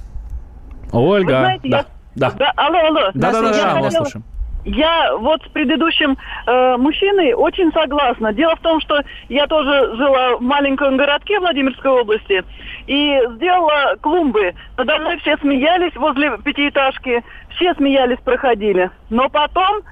Ольга. 0.92 1.24
Вы 1.26 1.30
знаете, 1.40 1.68
да. 1.68 1.76
я- 1.78 1.86
Да. 2.14 2.30
Да, 2.38 2.52
алло, 2.56 2.78
алло. 2.78 3.00
Да, 3.14 3.32
да, 3.32 3.40
да, 3.42 3.50
да, 3.52 3.82
хотела- 3.82 3.90
слушаем. 4.04 4.24
Я 4.64 5.16
вот 5.16 5.42
с 5.42 5.48
предыдущим 5.48 6.16
э, 6.46 6.76
мужчиной 6.76 7.32
очень 7.32 7.72
согласна. 7.72 8.32
Дело 8.32 8.56
в 8.56 8.60
том, 8.60 8.80
что 8.80 9.02
я 9.28 9.46
тоже 9.46 9.96
жила 9.96 10.36
в 10.36 10.42
маленьком 10.42 10.96
городке 10.96 11.38
Владимирской 11.40 11.90
области 11.90 12.42
и 12.86 13.20
сделала 13.36 13.96
клумбы. 14.00 14.54
Надо 14.76 14.98
мной 14.98 15.18
все 15.18 15.36
смеялись 15.38 15.94
возле 15.96 16.36
пятиэтажки, 16.38 17.22
все 17.56 17.74
смеялись, 17.74 18.18
проходили. 18.24 18.90
Но 19.10 19.28
потом 19.28 19.82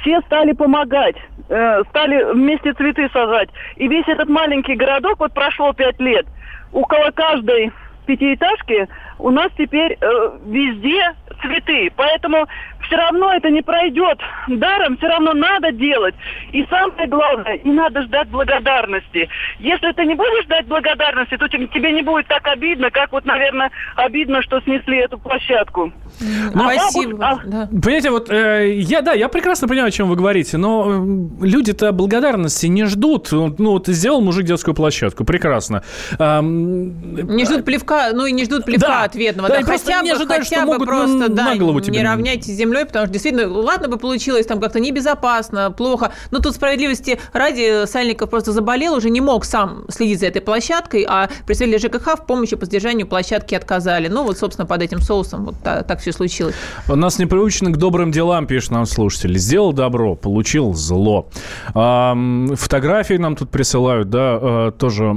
все 0.00 0.20
стали 0.22 0.52
помогать, 0.52 1.16
э, 1.48 1.82
стали 1.90 2.32
вместе 2.32 2.72
цветы 2.72 3.08
сажать. 3.12 3.50
И 3.76 3.88
весь 3.88 4.06
этот 4.08 4.28
маленький 4.28 4.74
городок, 4.74 5.18
вот 5.18 5.32
прошло 5.32 5.72
пять 5.72 6.00
лет, 6.00 6.26
около 6.72 7.10
каждой 7.10 7.72
пятиэтажки 8.06 8.88
у 9.22 9.30
нас 9.30 9.50
теперь 9.56 9.96
э, 10.00 10.30
везде 10.46 11.14
цветы. 11.40 11.92
Поэтому 11.96 12.46
все 12.86 12.96
равно 12.96 13.32
это 13.32 13.50
не 13.50 13.62
пройдет 13.62 14.18
даром, 14.48 14.96
все 14.96 15.08
равно 15.08 15.32
надо 15.32 15.72
делать. 15.72 16.14
И 16.52 16.64
самое 16.68 17.08
главное, 17.08 17.58
не 17.64 17.72
надо 17.72 18.02
ждать 18.02 18.28
благодарности. 18.28 19.28
Если 19.60 19.92
ты 19.92 20.04
не 20.04 20.14
будешь 20.14 20.44
ждать 20.44 20.66
благодарности, 20.66 21.36
то 21.36 21.48
тебе 21.48 21.92
не 21.92 22.02
будет 22.02 22.26
так 22.26 22.46
обидно, 22.48 22.90
как 22.90 23.12
вот, 23.12 23.24
наверное, 23.24 23.70
обидно, 23.96 24.42
что 24.42 24.60
снесли 24.60 24.98
эту 24.98 25.18
площадку. 25.18 25.92
Ну, 26.20 26.68
А 26.68 26.74
Спасибо. 26.78 27.16
бабушка- 27.16 27.46
да. 27.48 27.68
Понимаете, 27.82 28.10
вот 28.10 28.30
э, 28.30 28.74
я, 28.78 29.00
да, 29.00 29.12
я 29.12 29.28
прекрасно 29.28 29.66
понимаю, 29.68 29.88
о 29.88 29.90
чем 29.90 30.08
вы 30.08 30.16
говорите, 30.16 30.56
но 30.56 30.86
э, 30.88 31.44
люди-то 31.46 31.92
благодарности 31.92 32.66
не 32.66 32.84
ждут. 32.84 33.32
Вот, 33.32 33.58
Ну, 33.58 33.72
вот 33.72 33.88
сделал 33.88 34.20
мужик 34.20 34.44
детскую 34.46 34.74
площадку, 34.74 35.24
прекрасно. 35.24 35.82
Ам, 36.18 37.36
Не 37.36 37.44
ждут 37.44 37.64
плевка, 37.64 38.10
ну 38.12 38.26
и 38.26 38.32
не 38.32 38.44
ждут 38.44 38.64
плевка 38.64 38.86
Да. 38.88 39.02
ответного. 39.04 39.48
Да, 39.48 39.60
Да, 39.60 39.64
хотя 39.64 40.00
не 40.02 40.10
бы, 40.10 40.16
ожидают, 40.16 40.44
хотя 40.44 40.56
что 40.56 40.66
бы 40.66 40.72
могут 40.72 40.80
на- 40.88 40.94
просто, 40.94 41.16
на 41.18 41.28
да, 41.28 41.54
голову 41.56 41.80
тебе 41.80 41.98
не 41.98 42.02
на- 42.04 42.10
равняйтесь 42.10 42.52
с 42.54 42.56
землей, 42.56 42.84
потому 42.84 43.06
что 43.06 43.12
действительно, 43.12 43.48
ладно 43.52 43.88
бы 43.88 43.96
получилось 43.98 44.46
там 44.46 44.60
как-то 44.60 44.80
небезопасно, 44.80 45.70
плохо, 45.70 46.12
но 46.30 46.38
тут 46.38 46.54
справедливости 46.54 47.18
ради 47.32 47.86
Сальников 47.86 48.30
просто 48.30 48.52
заболел, 48.52 48.94
уже 48.94 49.10
не 49.10 49.20
мог 49.20 49.44
сам 49.44 49.84
следить 49.88 50.20
за 50.20 50.26
этой 50.26 50.42
площадкой, 50.42 51.04
а 51.08 51.28
представители 51.46 51.78
ЖКХ 51.78 52.16
в 52.16 52.26
помощи 52.26 52.56
по 52.56 52.64
содержанию 52.66 53.06
площадки 53.06 53.54
отказали. 53.54 54.08
Ну 54.08 54.24
вот, 54.24 54.38
собственно, 54.38 54.66
под 54.66 54.82
этим 54.82 55.00
соусом 55.00 55.44
вот 55.46 55.54
та- 55.62 55.82
так 55.82 56.00
все 56.02 56.12
случилось. 56.12 56.54
У 56.88 56.96
нас 56.96 57.18
не 57.18 57.26
приучены 57.26 57.72
к 57.72 57.76
добрым 57.76 58.10
делам, 58.10 58.46
пишет 58.46 58.70
нам 58.72 58.86
слушатель. 58.86 59.38
Сделал 59.38 59.72
добро, 59.72 60.14
получил 60.14 60.74
зло. 60.74 61.28
Фотографии 61.72 63.14
нам 63.14 63.36
тут 63.36 63.50
присылают, 63.50 64.10
да, 64.10 64.38
а, 64.40 64.70
тоже 64.72 65.14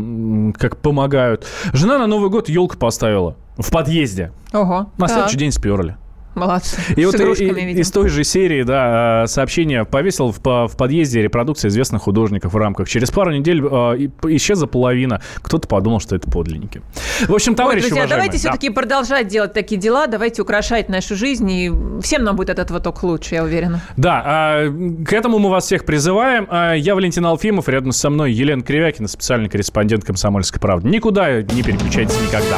как 0.58 0.78
помогают. 0.78 1.45
Жена 1.74 1.98
на 1.98 2.08
Новый 2.08 2.30
год 2.30 2.50
елку 2.50 2.78
поставила 2.78 3.36
в 3.58 3.71
подъезде. 3.71 4.32
Ого. 4.54 4.89
На 4.98 5.08
так, 5.08 5.10
следующий 5.10 5.38
день 5.38 5.52
сперли. 5.52 5.98
Молодцы. 6.36 6.78
И 6.95 7.02
С 7.04 7.06
вот 7.06 7.15
игрушками, 7.15 7.71
и- 7.71 7.80
из 7.80 7.91
той 7.91 8.10
же 8.10 8.24
серии, 8.24 8.63
да, 8.63 9.24
э, 9.24 9.28
сообщение 9.28 9.86
повесил 9.86 10.32
в, 10.32 10.39
в 10.67 10.78
подъезде 10.78 11.21
репродукция 11.21 11.69
известных 11.69 12.04
художников 12.04 12.54
в 12.54 12.58
рамках. 12.58 12.88
Через 12.89 13.10
пару 13.12 13.32
недель 13.32 13.62
э, 13.63 14.10
исчезла 14.36 14.65
половина. 14.67 15.21
Кто-то 15.41 15.67
подумал, 15.67 16.00
что 16.00 16.15
это 16.15 16.30
подлинники. 16.30 16.82
В 17.28 17.34
общем, 17.34 17.54
Ой, 17.54 17.56
товарищи 17.58 17.88
друзья, 17.88 18.04
уважаемые, 18.04 18.28
давайте 18.28 18.43
да. 18.43 18.50
все-таки 18.50 18.69
продолжать 18.69 19.28
делать 19.28 19.54
такие 19.54 19.80
дела, 19.80 20.08
давайте 20.08 20.41
украшать 20.41 20.89
нашу 20.89 21.15
жизнь, 21.15 21.50
и 21.50 21.71
всем 22.02 22.24
нам 22.24 22.36
будет 22.36 22.50
от 22.50 22.60
этого 22.60 22.80
только 22.80 23.06
лучше, 23.06 23.36
я 23.36 23.43
уверена. 23.43 23.82
Да, 23.98 24.21
а, 24.26 24.69
к 25.06 25.13
этому 25.13 25.39
мы 25.39 25.50
вас 25.50 25.65
всех 25.65 25.86
призываем. 25.86 26.48
А, 26.50 26.74
Я 26.74 26.95
Валентин 26.95 27.26
Алфимов, 27.26 27.69
рядом 27.69 27.91
со 27.91 28.10
мной 28.10 28.34
Елена 28.34 28.62
Кривякина, 28.62 29.08
специальный 29.08 29.50
корреспондент 29.50 30.04
«Комсомольской 30.04 30.60
правды». 30.60 30.89
Никуда 30.89 31.41
не 31.41 31.63
переключайтесь 31.63 32.19
никогда. 32.21 32.58